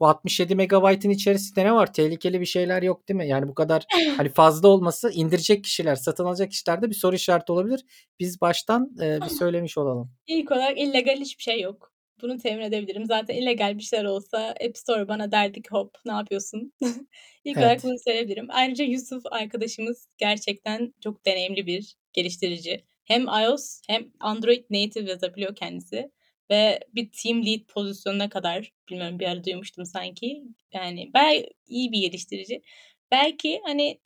Bu 0.00 0.06
67 0.06 0.54
megabaytın 0.54 1.10
içerisinde 1.10 1.64
ne 1.64 1.74
var? 1.74 1.92
Tehlikeli 1.92 2.40
bir 2.40 2.46
şeyler 2.46 2.82
yok 2.82 3.08
değil 3.08 3.16
mi? 3.16 3.28
Yani 3.28 3.48
bu 3.48 3.54
kadar 3.54 3.86
hani 4.16 4.28
fazla 4.28 4.68
olması 4.68 5.10
indirecek 5.10 5.64
kişiler, 5.64 5.94
satın 5.94 6.24
alacak 6.24 6.50
kişilerde 6.50 6.90
bir 6.90 6.94
soru 6.94 7.16
işareti 7.16 7.52
olabilir. 7.52 7.84
Biz 8.20 8.40
baştan 8.40 8.90
e, 9.02 9.20
bir 9.22 9.28
söylemiş 9.28 9.78
olalım. 9.78 10.10
İlk 10.26 10.52
olarak 10.52 10.78
illegal 10.78 11.16
hiçbir 11.16 11.42
şey 11.42 11.60
yok. 11.60 11.92
Bunu 12.22 12.38
temin 12.38 12.62
edebilirim. 12.62 13.06
Zaten 13.06 13.34
illegal 13.34 13.78
bir 13.78 13.82
şeyler 13.82 14.04
olsa 14.04 14.54
App 14.66 14.76
Store 14.76 15.08
bana 15.08 15.32
derdi 15.32 15.62
ki 15.62 15.68
hop 15.70 15.94
ne 16.06 16.12
yapıyorsun? 16.12 16.72
İlk 17.44 17.58
olarak 17.58 17.72
Evet. 17.72 17.84
bunu 17.84 17.98
söyleyebilirim. 18.04 18.46
Ayrıca 18.50 18.84
Yusuf 18.84 19.22
arkadaşımız 19.30 20.08
gerçekten 20.18 20.94
çok 21.00 21.26
deneyimli 21.26 21.66
bir 21.66 21.96
geliştirici. 22.12 22.84
Hem 23.04 23.28
iOS 23.28 23.80
hem 23.88 24.12
Android 24.20 24.64
native 24.70 25.10
yazabiliyor 25.10 25.54
kendisi 25.56 26.10
ve 26.50 26.80
bir 26.94 27.10
team 27.12 27.46
lead 27.46 27.60
pozisyonuna 27.68 28.28
kadar 28.28 28.72
bilmiyorum 28.90 29.18
bir 29.18 29.26
ara 29.26 29.44
duymuştum 29.44 29.86
sanki. 29.86 30.42
Yani 30.72 31.10
bayağı 31.14 31.44
iyi 31.66 31.92
bir 31.92 32.00
geliştirici. 32.00 32.62
Belki 33.10 33.60
hani 33.64 34.00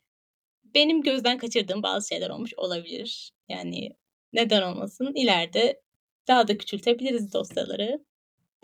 benim 0.63 1.01
gözden 1.01 1.37
kaçırdığım 1.37 1.83
bazı 1.83 2.07
şeyler 2.07 2.29
olmuş 2.29 2.53
olabilir. 2.57 3.31
Yani 3.49 3.89
neden 4.33 4.61
olmasın? 4.61 5.13
İleride 5.15 5.81
daha 6.27 6.47
da 6.47 6.57
küçültebiliriz 6.57 7.33
dosyaları. 7.33 8.05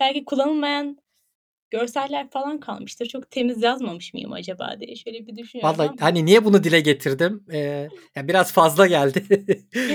Belki 0.00 0.24
kullanılmayan 0.24 0.98
görseller 1.70 2.30
falan 2.30 2.60
kalmıştır. 2.60 3.06
Çok 3.06 3.30
temiz 3.30 3.62
yazmamış 3.62 4.14
mıyım 4.14 4.32
acaba 4.32 4.76
diye 4.80 4.96
şöyle 4.96 5.26
bir 5.26 5.36
düşünüyorum 5.36 5.74
Vallahi 5.74 5.88
ama 5.88 5.96
hani 6.00 6.26
niye 6.26 6.44
bunu 6.44 6.64
dile 6.64 6.80
getirdim? 6.80 7.44
Ee, 7.52 7.88
ya 8.16 8.28
biraz 8.28 8.52
fazla 8.52 8.86
geldi. 8.86 9.24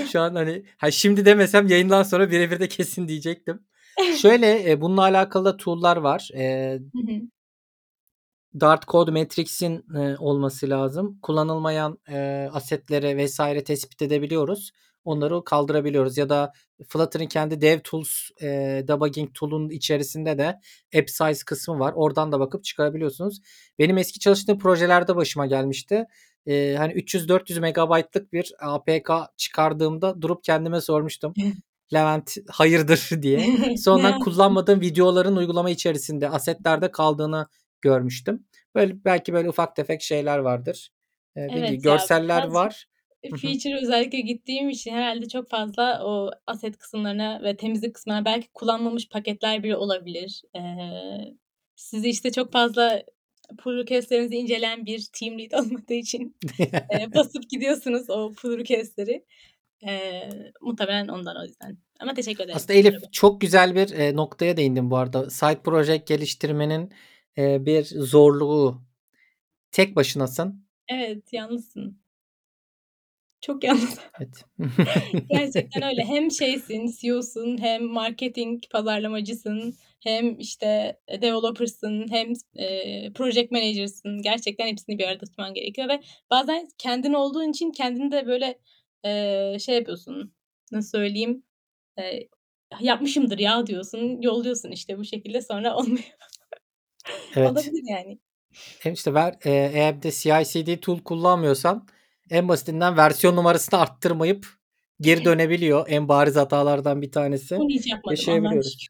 Şu 0.12 0.22
an 0.22 0.36
hani 0.36 0.63
ha 0.78 0.91
şimdi 0.91 1.26
demesem 1.26 1.67
yayından 1.67 2.04
sonra 2.04 2.32
birebir 2.32 2.60
de 2.60 2.67
kesin 2.67 3.08
diyecektim. 3.08 3.60
Şöyle 4.21 4.71
e, 4.71 4.82
bununla 4.82 5.01
alakalı 5.01 5.45
da 5.45 5.58
tool'lar 5.58 5.97
var. 5.97 6.29
E. 6.36 6.79
Dart 8.60 8.88
Code 8.88 9.12
Matrix'in 9.12 9.86
e, 9.97 10.17
olması 10.17 10.69
lazım. 10.69 11.19
Kullanılmayan 11.21 11.97
e, 12.10 12.49
asetleri 12.53 13.17
vesaire 13.17 13.63
tespit 13.63 14.01
edebiliyoruz. 14.01 14.71
Onları 15.06 15.43
kaldırabiliyoruz 15.43 16.17
ya 16.17 16.29
da 16.29 16.53
Flutter'ın 16.88 17.27
kendi 17.27 17.62
Dev 17.62 17.79
Tools 17.79 18.29
e, 18.41 18.47
debugging 18.88 19.34
tool'un 19.34 19.69
içerisinde 19.69 20.38
de 20.38 20.60
app 20.99 21.10
size 21.10 21.43
kısmı 21.45 21.79
var. 21.79 21.93
Oradan 21.95 22.32
da 22.32 22.39
bakıp 22.39 22.63
çıkarabiliyorsunuz. 22.63 23.41
Benim 23.79 23.97
eski 23.97 24.19
çalıştığım 24.19 24.60
projelerde 24.60 25.15
başıma 25.15 25.45
gelmişti. 25.45 26.06
E, 26.45 26.75
hani 26.77 26.93
300-400 26.93 27.60
megabaytlık 27.60 28.34
bir 28.34 28.53
APK 28.62 29.12
çıkardığımda 29.38 30.21
durup 30.21 30.43
kendime 30.43 30.82
sormuştum. 30.82 31.34
Levent 31.93 32.36
hayırdır 32.49 33.10
diye. 33.21 33.45
Sonra 33.77 34.19
kullanmadığım 34.23 34.82
videoların 34.82 35.36
uygulama 35.36 35.69
içerisinde 35.69 36.29
asetlerde 36.29 36.91
kaldığını 36.91 37.47
görmüştüm. 37.82 38.45
Böyle 38.75 39.06
belki 39.06 39.34
böyle 39.34 39.49
ufak 39.49 39.75
tefek 39.75 40.01
şeyler 40.01 40.38
vardır. 40.38 40.89
Ee, 41.36 41.41
Evet 41.41 41.69
ya 41.69 41.75
görseller 41.75 42.38
birazcık 42.38 42.53
var. 42.53 42.86
Hı. 43.32 43.38
feature 43.38 43.79
özellikle 43.82 44.21
gittiğim 44.21 44.69
için 44.69 44.91
herhalde 44.91 45.27
çok 45.27 45.49
fazla 45.49 46.06
o 46.06 46.32
aset 46.47 46.77
kısımlarına 46.77 47.41
ve 47.43 47.58
temizlik 47.58 47.95
kısmına 47.95 48.25
belki 48.25 48.47
kullanmamış 48.53 49.10
paketler 49.10 49.63
bile 49.63 49.75
olabilir. 49.75 50.41
Eee, 50.56 51.36
sizi 51.75 52.10
işte 52.10 52.32
çok 52.32 52.51
fazla 52.51 53.03
pull 53.58 53.77
request'lerinizi 53.77 54.36
inceleyen 54.36 54.86
bir 54.86 55.08
team 55.13 55.39
lead 55.39 55.51
olmadığı 55.60 55.93
için 55.93 56.36
eee, 56.60 57.08
basıp 57.15 57.49
gidiyorsunuz 57.49 58.10
o 58.10 58.34
pull 58.34 58.58
request'leri. 58.58 59.25
Eee, 59.88 60.30
muhtemelen 60.62 61.08
ondan 61.08 61.36
o 61.41 61.43
yüzden. 61.43 61.78
Ama 62.00 62.13
teşekkür 62.13 62.43
ederim. 62.43 62.56
Aslında 62.56 62.74
Elif 62.74 62.96
çok 63.12 63.41
güzel 63.41 63.76
bir 63.76 63.91
e, 63.91 64.15
noktaya 64.15 64.58
değindin 64.58 64.91
bu 64.91 64.98
arada. 64.98 65.30
Side 65.30 65.62
project 65.63 66.08
geliştirmenin 66.08 66.91
e, 67.38 67.65
bir 67.65 67.84
zorluğu. 67.86 68.82
Tek 69.72 69.96
başınasın. 69.96 70.65
Evet, 70.89 71.34
yalnızsın. 71.34 72.04
Çok 73.41 73.63
yalnız. 73.63 74.00
Evet. 74.19 74.46
Gerçekten 75.30 75.84
öyle. 75.89 76.04
Hem 76.04 76.32
şeysin, 76.32 76.91
CEO'sun, 77.02 77.58
hem 77.62 77.84
marketing 77.84 78.63
pazarlamacısın, 78.72 79.76
hem 80.04 80.39
işte 80.39 80.98
e, 81.08 81.22
developer'sın, 81.22 82.06
hem 82.10 82.34
eee, 82.56 83.12
project 83.15 83.52
manager'sın. 83.52 84.22
Gerçekten 84.22 84.67
hepsini 84.67 85.00
bir 85.00 85.08
arada 85.08 85.26
tutman 85.26 85.54
gerekiyor 85.54 85.89
ve 85.89 86.02
bazen 86.30 86.67
kendin 86.78 87.13
olduğun 87.13 87.50
için 87.50 87.72
kendini 87.72 88.12
de 88.12 88.28
böyle 88.28 88.60
eee, 89.05 89.57
şey 89.59 89.75
yapıyorsun. 89.75 90.33
Nasıl 90.71 90.89
söyleyeyim? 90.97 91.43
Eee, 91.97 92.29
yapmışımdır 92.79 93.39
ya 93.39 93.67
diyorsun, 93.67 94.21
yolluyorsun 94.21 94.71
işte 94.71 94.97
bu 94.97 95.05
şekilde 95.05 95.41
sonra 95.41 95.75
olmuyor. 95.77 96.03
Evet. 97.35 97.51
Olabilir 97.51 97.83
yani. 97.89 98.19
Hem 98.79 98.93
işte 98.93 99.13
ver, 99.13 99.33
e, 99.45 99.51
eğer 99.51 100.03
de 100.03 100.11
CI/CD 100.11 100.77
tool 100.79 100.99
kullanmıyorsan 100.99 101.87
en 102.29 102.47
basitinden 102.47 102.97
versiyon 102.97 103.35
numarasını 103.35 103.79
arttırmayıp 103.79 104.47
geri 105.01 105.25
dönebiliyor. 105.25 105.85
En 105.89 106.07
bariz 106.07 106.35
hatalardan 106.35 107.01
bir 107.01 107.11
tanesi. 107.11 107.57
Bunu 107.57 107.69
hiç 107.69 107.87
yapmadım 107.87 108.11
Yaşayabiliyoruz. 108.11 108.87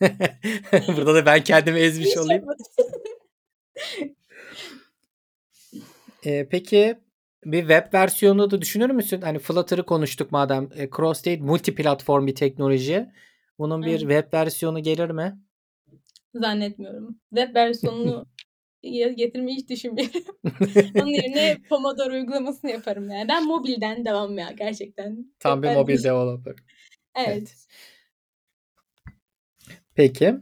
Burada 0.96 1.14
da 1.14 1.26
ben 1.26 1.44
kendimi 1.44 1.78
ezmiş 1.78 2.08
Hiç 2.08 2.16
olayım. 2.16 2.44
Eee, 6.24 6.48
peki 6.50 6.98
bir 7.44 7.60
web 7.60 7.94
versiyonu 7.94 8.50
da 8.50 8.62
düşünür 8.62 8.90
müsün? 8.90 9.20
Hani 9.20 9.38
Flutter'ı 9.38 9.86
konuştuk 9.86 10.32
madem. 10.32 10.68
E, 10.76 10.90
cross 10.90 11.24
değil 11.24 11.40
multi 11.40 11.74
platform 11.74 12.26
bir 12.26 12.34
teknoloji. 12.34 13.06
Bunun 13.58 13.82
bir 13.82 13.90
Evet. 13.90 14.00
web 14.00 14.32
versiyonu 14.32 14.82
gelir 14.82 15.10
mi? 15.10 15.38
Zannetmiyorum. 16.34 17.20
Web 17.34 17.54
versiyonunu 17.54 18.26
getirmeyi 19.16 19.56
hiç 19.56 19.68
düşünmüyorum. 19.68 20.22
Onun 20.94 21.06
yerine 21.06 21.58
Pomodoro 21.68 22.12
uygulamasını 22.12 22.70
yaparım 22.70 23.10
yani. 23.10 23.28
Ben 23.28 23.46
mobilden 23.46 24.04
devam 24.04 24.38
ya 24.38 24.50
gerçekten. 24.58 25.32
Tam 25.40 25.62
bir 25.62 25.68
ben 25.68 25.74
mobil 25.74 26.04
developer. 26.04 26.54
Evet. 27.14 27.28
Evet. 27.28 27.66
Peki. 29.94 30.34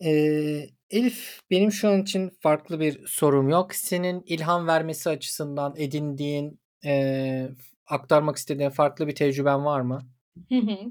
Eee, 0.00 0.70
Elif 0.90 1.40
benim 1.50 1.72
şu 1.72 1.88
an 1.88 2.02
için 2.02 2.30
farklı 2.40 2.80
bir 2.80 3.06
sorum 3.06 3.48
yok. 3.48 3.74
Senin 3.74 4.22
ilham 4.26 4.66
vermesi 4.66 5.10
açısından 5.10 5.74
edindiğin, 5.76 6.60
eee, 6.84 7.50
aktarmak 7.86 8.36
istediğin 8.36 8.70
farklı 8.70 9.06
bir 9.08 9.14
tecrüben 9.14 9.64
var 9.64 9.80
mı? 9.80 10.00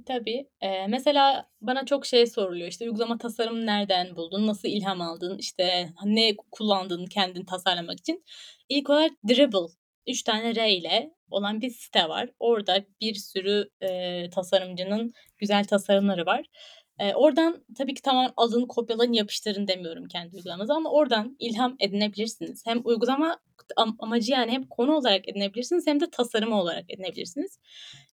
Tabii. 0.06 0.50
Eee, 0.64 0.88
mesela 0.90 1.50
bana 1.62 1.86
çok 1.86 2.06
şey 2.06 2.28
soruluyor. 2.28 2.68
İşte 2.68 2.86
uygulama 2.86 3.18
tasarımını 3.18 3.66
nereden 3.66 4.16
buldun? 4.16 4.48
Nasıl 4.48 4.68
ilham 4.70 5.02
aldın? 5.02 5.38
İşte 5.38 5.90
ne 6.06 6.36
kullandın 6.52 7.06
kendin 7.06 7.46
tasarlamak 7.46 8.00
için? 8.00 8.24
İlk 8.70 8.90
olarak 8.90 9.12
Dribbble 9.30 9.74
3 10.08 10.24
tane 10.24 10.56
R 10.56 10.70
ile 10.72 11.12
olan 11.32 11.62
bir 11.62 11.70
site 11.70 12.10
var. 12.10 12.30
Orada 12.40 12.86
bir 13.02 13.16
sürü 13.16 13.70
eee, 13.82 14.30
tasarımcının 14.30 15.14
güzel 15.38 15.64
tasarımları 15.66 16.26
var. 16.26 16.46
Eee, 17.00 17.14
oradan 17.16 17.64
tabii 17.78 17.94
ki 17.94 18.02
tamamen 18.02 18.32
alın, 18.38 18.66
kopyalayın, 18.68 19.14
yapıştırın 19.14 19.68
demiyorum 19.68 20.08
kendi 20.08 20.36
uygulamanıza 20.36 20.74
ama 20.76 20.92
oradan 20.92 21.36
ilham 21.40 21.76
edinebilirsiniz. 21.80 22.64
Hem 22.66 22.82
uygulama 22.86 23.40
am 23.78 23.96
amacı 24.00 24.32
yani 24.32 24.52
hem 24.52 24.64
konu 24.68 24.96
olarak 24.96 25.30
edinebilirsiniz 25.30 25.88
hem 25.88 26.00
de 26.00 26.10
tasarımı 26.12 26.62
olarak 26.62 26.86
edinebilirsiniz 26.94 27.60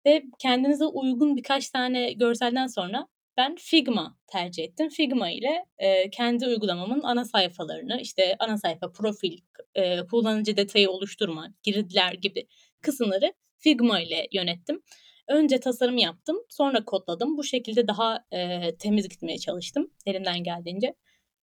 ve 0.06 0.22
kendinize 0.38 0.84
uygun 0.86 1.36
birkaç 1.36 1.70
tane 1.70 2.12
görselden 2.12 2.66
sonra 2.66 3.06
ben 3.36 3.56
Figma 3.58 4.16
tercih 4.26 4.64
ettim. 4.64 4.88
Figma 4.88 5.30
ile, 5.30 5.64
eee, 5.80 6.10
kendi 6.12 6.46
uygulamamın 6.46 7.00
ana 7.02 7.24
sayfalarını, 7.24 8.00
işte, 8.00 8.36
ana 8.38 8.58
sayfa, 8.58 8.92
profil, 8.92 9.38
eee, 9.76 10.00
kullanıcı 10.10 10.56
detayı 10.56 10.90
oluşturma, 10.90 11.48
girdiler 11.62 12.12
gibi 12.12 12.46
kısımları 12.82 13.32
Figma 13.58 14.00
ile 14.00 14.28
yönettim. 14.32 14.82
Önce 15.28 15.60
tasarım 15.60 15.98
yaptım, 15.98 16.36
sonra 16.48 16.84
kodladım. 16.84 17.38
Bu 17.38 17.44
şekilde 17.44 17.88
daha, 17.88 18.24
eee, 18.32 18.76
temiz 18.78 19.08
gitmeye 19.08 19.38
çalıştım 19.38 19.90
elimden 20.06 20.44
geldiğince. 20.44 20.94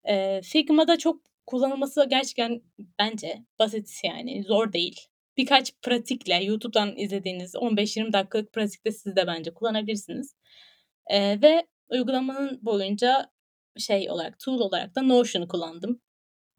Eee, 0.08 0.42
Figma'da 0.44 0.98
çok 0.98 1.22
kullanılması 1.48 2.06
gerçekten 2.10 2.62
bence 3.00 3.44
basit 3.60 4.02
yani 4.06 4.44
zor 4.44 4.74
değil. 4.74 5.02
Birkaç 5.38 5.74
pratikle 5.82 6.36
YouTube'dan 6.44 6.98
izlediğiniz 6.98 7.56
15-20 7.56 8.14
dakikalık 8.14 8.54
pratikle 8.54 8.92
siz 8.92 9.16
de 9.16 9.28
bence 9.28 9.54
kullanabilirsiniz. 9.54 10.36
Eee, 11.12 11.40
ve 11.44 11.68
uygulamanın 11.90 12.60
boyunca 12.66 13.32
şey 13.78 14.12
olarak, 14.12 14.40
tool 14.40 14.60
olarak 14.60 14.96
da 14.96 15.02
Notion'u 15.02 15.48
kullandım. 15.48 16.02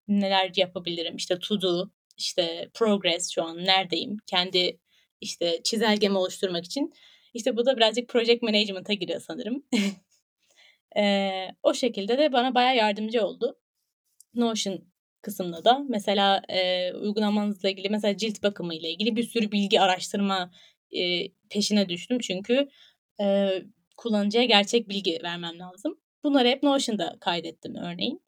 Neler 0.09 0.53
yapabilirim? 0.57 1.17
İşte 1.17 1.39
to 1.39 1.61
do, 1.63 1.91
işte 2.19 2.71
progress 2.75 3.31
şu 3.33 3.45
an 3.45 3.59
neredeyim? 3.65 4.17
Kendi, 4.27 4.79
işte, 5.21 5.61
çizelgemi 5.65 6.19
oluşturmak 6.19 6.65
için. 6.65 6.93
İşte, 7.35 7.57
bu 7.57 7.67
da 7.67 7.77
birazcık 7.77 8.09
project 8.09 8.43
management'a 8.43 8.93
giriyor 8.95 9.21
sanırım. 9.21 9.65
Eee, 10.97 11.57
o 11.63 11.75
şekilde 11.75 12.19
de 12.19 12.33
bana 12.33 12.55
bayağı 12.55 12.77
yardımcı 12.77 13.27
oldu. 13.27 13.59
Notion 14.35 14.85
kısmında 15.23 15.65
da 15.65 15.79
mesela, 15.89 16.43
eee, 16.51 16.93
uygulamanızla 17.03 17.71
ilgili 17.71 17.89
mesela 17.91 18.17
cilt 18.17 18.43
bakımı 18.43 18.75
ile 18.75 18.91
ilgili 18.91 19.17
bir 19.17 19.25
sürü 19.25 19.53
bilgi 19.53 19.81
araştırma, 19.81 20.51
eee, 20.91 21.33
peşine 21.51 21.89
düştüm. 21.89 22.19
Çünkü, 22.19 22.69
eee, 23.21 23.65
kullanıcıya 23.97 24.45
gerçek 24.45 24.89
bilgi 24.89 25.21
vermem 25.25 25.59
lazım. 25.59 26.01
Bunları 26.25 26.49
hep 26.49 26.63
Notion'da 26.63 27.17
kaydettim 27.21 27.75
örneğin. 27.77 28.23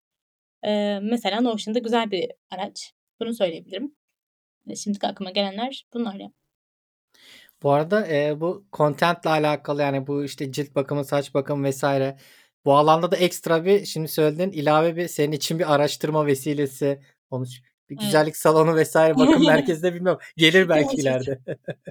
Eee, 0.65 1.01
mesela 1.03 1.41
Notion 1.41 1.75
da 1.75 1.79
güzel 1.79 2.11
bir 2.11 2.33
araç. 2.51 2.93
Bunu 3.21 3.35
söyleyebilirim. 3.35 3.97
Şimdilik 4.77 5.05
aklıma 5.05 5.31
gelenler 5.31 5.87
bunlar 5.95 6.15
ya. 6.15 6.33
Bu 7.67 7.73
arada, 7.73 8.07
eee, 8.07 8.41
bu 8.41 8.67
content'le 8.73 9.27
alakalı 9.27 9.83
yani 9.83 10.07
bu, 10.07 10.25
işte, 10.25 10.53
cilt 10.53 10.75
bakımı, 10.75 11.05
saç 11.05 11.35
bakımı 11.35 11.71
vs. 11.71 11.85
bu 12.65 12.77
alanda 12.77 13.11
da 13.11 13.17
ekstra 13.17 13.65
bir 13.65 13.85
şimdi 13.85 14.09
söylediğin 14.09 14.51
ilave 14.51 14.97
bir 14.97 15.09
senin 15.09 15.33
için 15.33 15.59
bir 15.59 15.75
araştırma 15.75 16.27
vesilesi 16.27 17.01
olmuş. 17.31 17.63
Bir 17.91 17.95
Evet. 17.95 18.03
güzellik 18.05 18.37
salonu 18.37 18.83
vs. 18.83 18.97
bakım 19.19 19.47
merkezi 19.47 19.83
de 19.83 19.95
bilmiyorum. 19.95 20.21
Gelir 20.37 20.69
belki 20.69 20.97
ileride. 20.97 21.39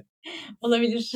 Olabilir. 0.60 1.12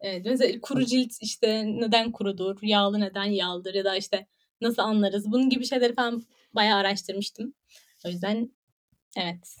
Evet, 0.00 0.22
mesela 0.24 0.60
kuru 0.60 0.84
cilt, 0.84 1.12
işte, 1.20 1.64
neden 1.66 2.12
kurudur? 2.12 2.58
Yağlı 2.62 3.00
neden 3.00 3.24
yağlıdır? 3.24 3.74
Ya 3.74 3.84
da, 3.84 3.96
işte, 3.96 4.26
nasıl 4.60 4.82
anlarız? 4.82 5.32
Bunun 5.32 5.50
gibi 5.50 5.66
şeyleri 5.66 5.94
falan 5.94 6.22
bayağı 6.54 6.78
araştırmıştım. 6.78 7.54
O 8.06 8.08
yüzden 8.08 8.52
evet, 9.16 9.56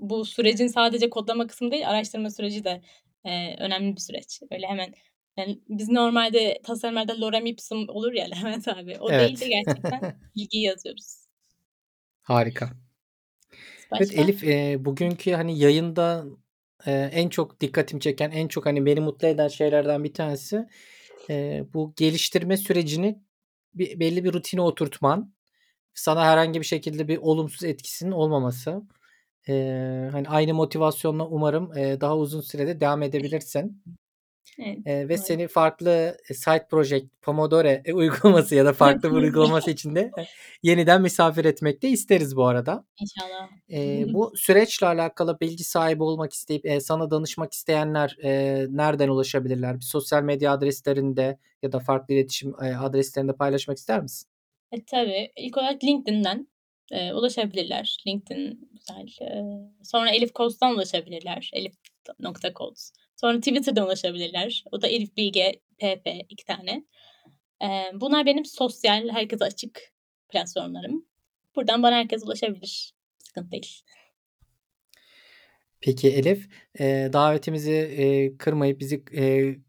bu 0.00 0.24
sürecin 0.24 0.66
sadece 0.66 1.10
kodlama 1.10 1.46
kısmı 1.46 1.70
değil, 1.70 1.88
araştırma 1.88 2.30
süreci 2.30 2.64
de, 2.64 2.82
eee, 3.28 3.56
önemli 3.60 3.96
bir 3.96 4.00
süreç. 4.00 4.40
Öyle 4.52 4.66
hemen 4.66 4.94
yani 5.36 5.60
biz 5.68 5.88
normalde 5.88 6.60
tasarımlarda 6.64 7.20
lorem 7.20 7.46
ipsum 7.46 7.88
olur 7.88 8.12
ya 8.12 8.26
Levent 8.26 8.68
abi, 8.68 8.98
o 9.00 9.10
değil 9.10 9.30
Evet. 9.30 9.40
de 9.40 9.48
gerçekten 9.48 10.00
bilgiyi 10.36 10.64
yazıyoruz. 10.64 11.16
Harika. 12.22 12.70
Evet 13.92 14.10
Başka? 14.10 14.22
Elif, 14.22 14.42
eee, 14.44 14.76
bugünkü, 14.80 15.32
hani, 15.32 15.58
yayında, 15.58 16.24
eee, 16.86 17.10
en 17.12 17.28
çok 17.28 17.60
dikkatimi 17.60 18.00
çeken, 18.00 18.30
en 18.30 18.48
çok, 18.48 18.66
hani, 18.66 18.86
beni 18.86 19.00
mutlu 19.00 19.28
eden 19.28 19.48
şeylerden 19.48 20.04
bir 20.04 20.14
tanesi, 20.14 20.68
eee, 21.28 21.64
bu 21.74 21.92
geliştirme 21.96 22.56
sürecini 22.56 23.22
bir 23.74 24.00
belli 24.00 24.24
bir 24.24 24.32
rutine 24.32 24.60
oturtman. 24.60 25.34
Sana 25.94 26.24
herhangi 26.26 26.60
bir 26.60 26.66
şekilde 26.66 27.08
bir 27.08 27.18
olumsuz 27.18 27.64
etkisinin 27.64 28.12
olmaması. 28.12 28.82
Eee, 29.48 30.08
hani, 30.12 30.28
aynı 30.28 30.54
motivasyonla 30.54 31.26
umarım, 31.28 31.72
eee, 31.76 32.00
daha 32.00 32.16
uzun 32.18 32.40
sürede 32.40 32.80
devam 32.80 33.02
edebilirsin. 33.02 33.82
Evet, 34.58 34.78
Eee, 34.86 35.08
ve 35.08 35.16
umarım. 35.16 35.18
seni 35.18 35.48
farklı, 35.48 35.90
eee, 36.30 36.36
side 36.36 36.66
project, 36.70 37.06
Pomodoro, 37.22 37.68
eee, 37.68 37.92
uygulaması 37.94 38.54
ya 38.54 38.64
da 38.64 38.72
farklı 38.72 39.10
bir 39.10 39.14
uygulaması 39.22 39.70
içinde, 39.70 40.12
eee, 40.18 40.28
yeniden 40.62 41.02
misafir 41.02 41.44
etmek 41.44 41.82
de 41.82 41.88
isteriz 41.88 42.36
bu 42.36 42.46
arada. 42.46 42.84
İnşallah. 43.00 43.48
Eee, 43.68 44.06
bu 44.08 44.32
süreçle 44.36 44.86
alakalı 44.86 45.40
bilgi 45.40 45.64
sahibi 45.64 46.02
olmak 46.02 46.32
isteyip, 46.32 46.64
eee, 46.64 46.80
sana 46.80 47.10
danışmak 47.10 47.52
isteyenler, 47.52 48.16
eee, 48.22 48.66
nereden 48.70 49.08
ulaşabilirler? 49.08 49.76
Bir 49.76 49.84
sosyal 49.84 50.22
medya 50.22 50.52
adreslerinde 50.52 51.38
ya 51.62 51.72
da 51.72 51.78
farklı 51.80 52.14
iletişim, 52.14 52.54
eee, 52.62 52.74
adreslerinde 52.74 53.32
paylaşmak 53.32 53.78
ister 53.78 54.02
misin? 54.02 54.28
E, 54.72 54.84
tabii. 54.84 55.32
İlk 55.36 55.56
olarak 55.56 55.84
LinkedIn'den, 55.84 56.48
eee, 56.92 57.12
ulaşabilirler. 57.14 57.96
LinkedIn 58.06 58.70
güzel. 58.72 59.08
Eee, 59.20 59.44
sonra 59.84 60.10
Elif 60.10 60.32
Kodes'tan 60.32 60.74
ulaşabilirler. 60.74 61.50
Elif 61.54 61.74
t 62.04 62.12
nokta 62.20 62.54
Kodes. 62.54 62.92
Sonra 63.20 63.38
Twitter'dan 63.38 63.86
ulaşabilirler. 63.86 64.64
O 64.72 64.82
da 64.82 64.88
Elif 64.88 65.16
Bilge 65.16 65.60
PP 65.78 66.26
2 66.28 66.44
tane. 66.46 66.84
Eee, 67.62 67.92
bunlar 67.94 68.26
benim 68.26 68.44
sosyal, 68.46 69.08
herkese 69.10 69.44
açık 69.44 69.82
platformlarım. 70.28 71.06
Buradan 71.56 71.82
bana 71.82 71.96
herkes 71.96 72.24
ulaşabilir. 72.24 72.92
Sıkıntı 73.18 73.50
değil. 73.52 73.82
Peki 75.80 76.08
Elif, 76.08 76.48
davetimizi, 77.12 77.72
eee, 77.72 78.36
kırmayıp 78.38 78.80
bizi, 78.80 79.04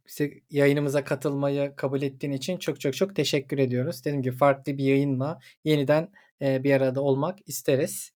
bize 0.08 0.32
yayınımıza 0.50 1.04
katılmayı 1.04 1.74
kabul 1.76 2.02
ettiğin 2.02 2.34
için 2.34 2.58
çok 2.58 2.80
çok 2.82 2.94
çok 2.94 3.16
teşekkür 3.16 3.58
ediyoruz. 3.58 4.06
Dediğim 4.06 4.22
gibi 4.22 4.36
farklı 4.36 4.78
bir 4.78 4.84
yayınla 4.84 5.40
yeniden, 5.64 6.12
bir 6.42 6.72
arada 6.74 7.02
olmak 7.02 7.40
isteriz. 7.46 8.12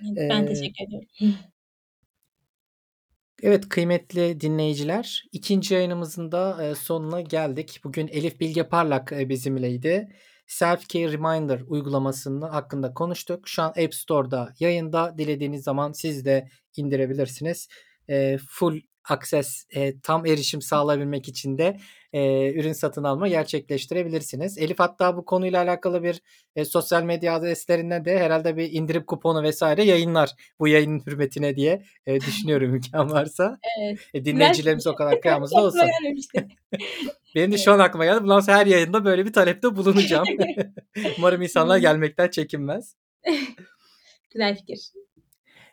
Ben 0.00 0.46
Eee 0.46 0.46
teşekkür 0.46 0.84
ediyorum. 0.88 1.08
Evet, 3.42 3.68
kıymetli 3.68 4.40
dinleyiciler, 4.40 5.24
2. 5.32 5.74
yayınımızın 5.74 6.32
da, 6.32 6.74
sonuna 6.74 7.20
geldik. 7.20 7.80
Bugün 7.84 8.08
Elif 8.08 8.40
Bilge 8.40 8.68
Parlak, 8.68 9.12
bizimleydi. 9.28 10.08
Self 10.46 10.88
Care 10.88 11.12
Reminder 11.12 11.60
uygulamasını 11.66 12.46
hakkında 12.46 12.94
konuştuk. 12.94 13.48
Şu 13.48 13.62
an 13.62 13.68
App 13.68 13.94
Store'da 13.94 14.54
yayında. 14.60 15.18
Dilediğiniz 15.18 15.64
zaman 15.64 15.92
siz 15.92 16.24
de 16.24 16.48
indirebilirsiniz. 16.76 17.68
Eee, 18.08 18.38
full 18.48 18.80
access, 19.08 19.64
eee, 19.74 19.94
tam 20.02 20.26
erişim 20.26 20.62
sağlayabilmek 20.62 21.28
için 21.28 21.58
de, 21.58 21.76
eee, 22.12 22.52
ürün 22.56 22.72
satın 22.72 23.04
alma 23.04 23.28
gerçekleştirebilirsiniz. 23.28 24.58
Elif 24.58 24.78
hatta 24.78 25.16
bu 25.16 25.24
konuyla 25.24 25.62
alakalı 25.62 26.02
bir, 26.02 26.20
eee, 26.56 26.64
sosyal 26.64 27.02
medya 27.02 27.34
adreslerinde 27.34 28.04
de 28.04 28.18
herhâlde 28.18 28.56
bir 28.56 28.72
indirim 28.72 29.04
kuponu 29.06 29.50
vs. 29.50 29.62
yayınlar 29.62 30.30
bu 30.60 30.68
yayının 30.68 31.02
hürmetine 31.06 31.56
diye, 31.56 31.82
eee, 32.06 32.20
düşünüyorum 32.20 32.74
imkân 32.74 33.10
varsa. 33.10 33.58
Evet, 33.80 33.98
E, 34.14 34.24
dinleyicilerimiz 34.24 34.86
o 34.86 34.94
kadar 34.94 35.20
kıyamızda 35.20 35.60
olsun. 35.60 35.88
Benim 37.34 37.50
de 37.50 37.54
Evet. 37.56 37.64
şu 37.64 37.72
an 37.72 37.78
aklıma 37.78 38.04
geldi. 38.04 38.22
Bundan 38.22 38.40
sonra 38.40 38.56
her 38.56 38.66
yayında 38.66 39.04
böyle 39.04 39.26
bir 39.26 39.32
talepte 39.32 39.76
bulunacağım. 39.76 40.26
Umarım 41.18 41.42
insanlar 41.42 41.78
gelmekten 41.78 42.28
çekinmez. 42.30 42.96
Güzel 44.32 44.56
fikir. 44.56 44.90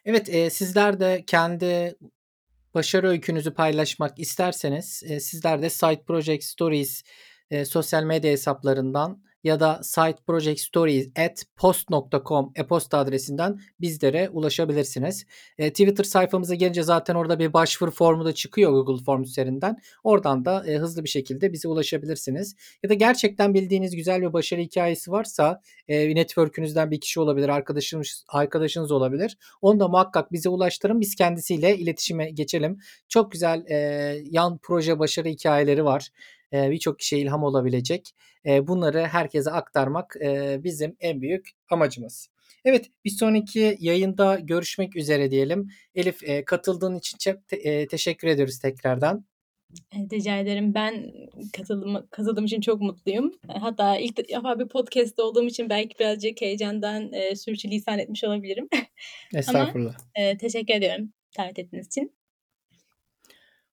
Evet, 0.05 0.29
eee, 0.29 0.49
sizler 0.49 0.99
de 0.99 1.23
kendi 1.27 1.95
başarı 2.73 3.07
öykünüzü 3.09 3.53
paylaşmak 3.53 4.19
isterseniz, 4.19 5.03
eee, 5.05 5.19
sizler 5.19 5.61
de 5.61 5.69
Side 5.69 6.03
Project 6.07 6.43
Stories, 6.43 7.03
eee, 7.51 7.65
sosyal 7.65 8.03
medya 8.03 8.31
hesaplarından 8.31 9.23
ya 9.43 9.59
da 9.59 9.79
sideprojectstories@post.com 9.83 12.51
e-posta 12.55 12.97
adresinden 12.97 13.59
bizlere 13.81 14.29
ulaşabilirsiniz. 14.29 15.25
Eee, 15.59 15.69
Twitter 15.69 16.03
sayfamıza 16.03 16.55
gelince 16.55 16.83
zaten 16.83 17.15
orada 17.15 17.39
bir 17.39 17.53
başvuru 17.53 17.91
formu 17.91 18.25
da 18.25 18.33
çıkıyor 18.33 18.71
Google 18.71 19.03
Forms 19.03 19.27
üzerinden. 19.29 19.77
Oradan 20.03 20.45
da, 20.45 20.63
eee, 20.67 20.77
hızlı 20.77 21.03
bir 21.03 21.09
şekilde 21.09 21.53
bize 21.53 21.67
ulaşabilirsiniz. 21.67 22.55
Ya 22.83 22.89
da 22.89 22.93
gerçekten 22.93 23.53
bildiğiniz 23.53 23.95
güzel 23.95 24.21
bir 24.21 24.33
başarı 24.33 24.61
hikâyesi 24.61 25.11
varsa, 25.11 25.61
eee, 25.87 26.15
network'ünüzden 26.15 26.91
bir 26.91 26.99
kişi 27.01 27.19
olabilir, 27.19 27.49
arkadaşınız 27.49 28.25
arkadaşınız 28.27 28.91
olabilir. 28.91 29.37
Onu 29.61 29.79
da 29.79 29.87
muhakkak 29.87 30.31
bize 30.31 30.49
ulaştırın. 30.49 30.99
Biz 31.01 31.15
kendisiyle 31.15 31.77
iletişime 31.77 32.31
geçelim. 32.31 32.77
Çok 33.09 33.31
güzel, 33.31 33.63
eee, 33.69 34.23
yan 34.31 34.59
proje 34.63 34.99
başarı 34.99 35.27
hikâyeleri 35.29 35.85
var. 35.85 36.09
Eee, 36.53 36.67
birçok 36.71 36.99
kişiye 36.99 37.21
ilham 37.21 37.43
olabilecek. 37.43 38.09
Bunları 38.45 38.99
herkese 39.01 39.51
aktarmak, 39.51 40.15
bizim 40.63 40.95
en 40.99 41.21
büyük 41.21 41.49
amacımız. 41.69 42.27
Evet, 42.65 42.85
bir 43.05 43.09
sonraki 43.09 43.77
yayında 43.79 44.39
görüşmek 44.39 44.95
üzere 44.95 45.31
diyelim. 45.31 45.69
Elif, 45.95 46.21
katıldığın 46.45 46.95
için 46.95 47.17
çok 47.17 47.47
te 47.47 47.87
teşekkür 47.87 48.27
ediyoruz 48.27 48.59
tekrardan. 48.59 49.25
Evet, 49.97 50.13
rica 50.13 50.37
ederim. 50.39 50.73
Ben 50.73 51.11
katılım 51.57 52.07
katıldığım 52.11 52.45
için 52.45 52.61
çok 52.61 52.81
mutluyum. 52.81 53.31
Eee, 53.49 53.55
hatta 53.59 53.97
ilk 53.97 54.17
defa 54.29 54.59
bir 54.59 54.67
podcast'te 54.67 55.21
olduğum 55.21 55.45
için 55.47 55.69
belki 55.69 55.99
birazcık 55.99 56.41
heyecandan, 56.41 57.11
eee, 57.13 57.35
sürçülisan 57.35 57.99
etmiş 57.99 58.23
olabilirim. 58.23 58.67
Ama, 59.47 59.59
Estağfurullah. 59.63 59.95
eee, 60.17 60.37
teşekkür 60.37 60.73
ediyorum 60.73 61.13
davet 61.37 61.59
ettiğiniz 61.59 61.87
için. 61.87 62.13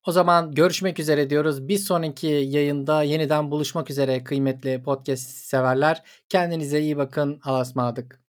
O 0.08 0.12
zaman 0.12 0.54
görüşmek 0.54 0.98
üzere 1.00 1.30
diyoruz. 1.30 1.68
Bir 1.68 1.78
sonraki 1.78 2.26
yayında 2.26 3.02
yeniden 3.02 3.50
buluşmak 3.50 3.90
üzere 3.90 4.24
kıymetli 4.24 4.82
podcast 4.82 5.28
severler. 5.28 6.02
Kendinize 6.28 6.80
iyi 6.80 6.96
bakın. 6.96 7.40
Allah'a 7.44 7.60
ısmarladık. 7.60 8.27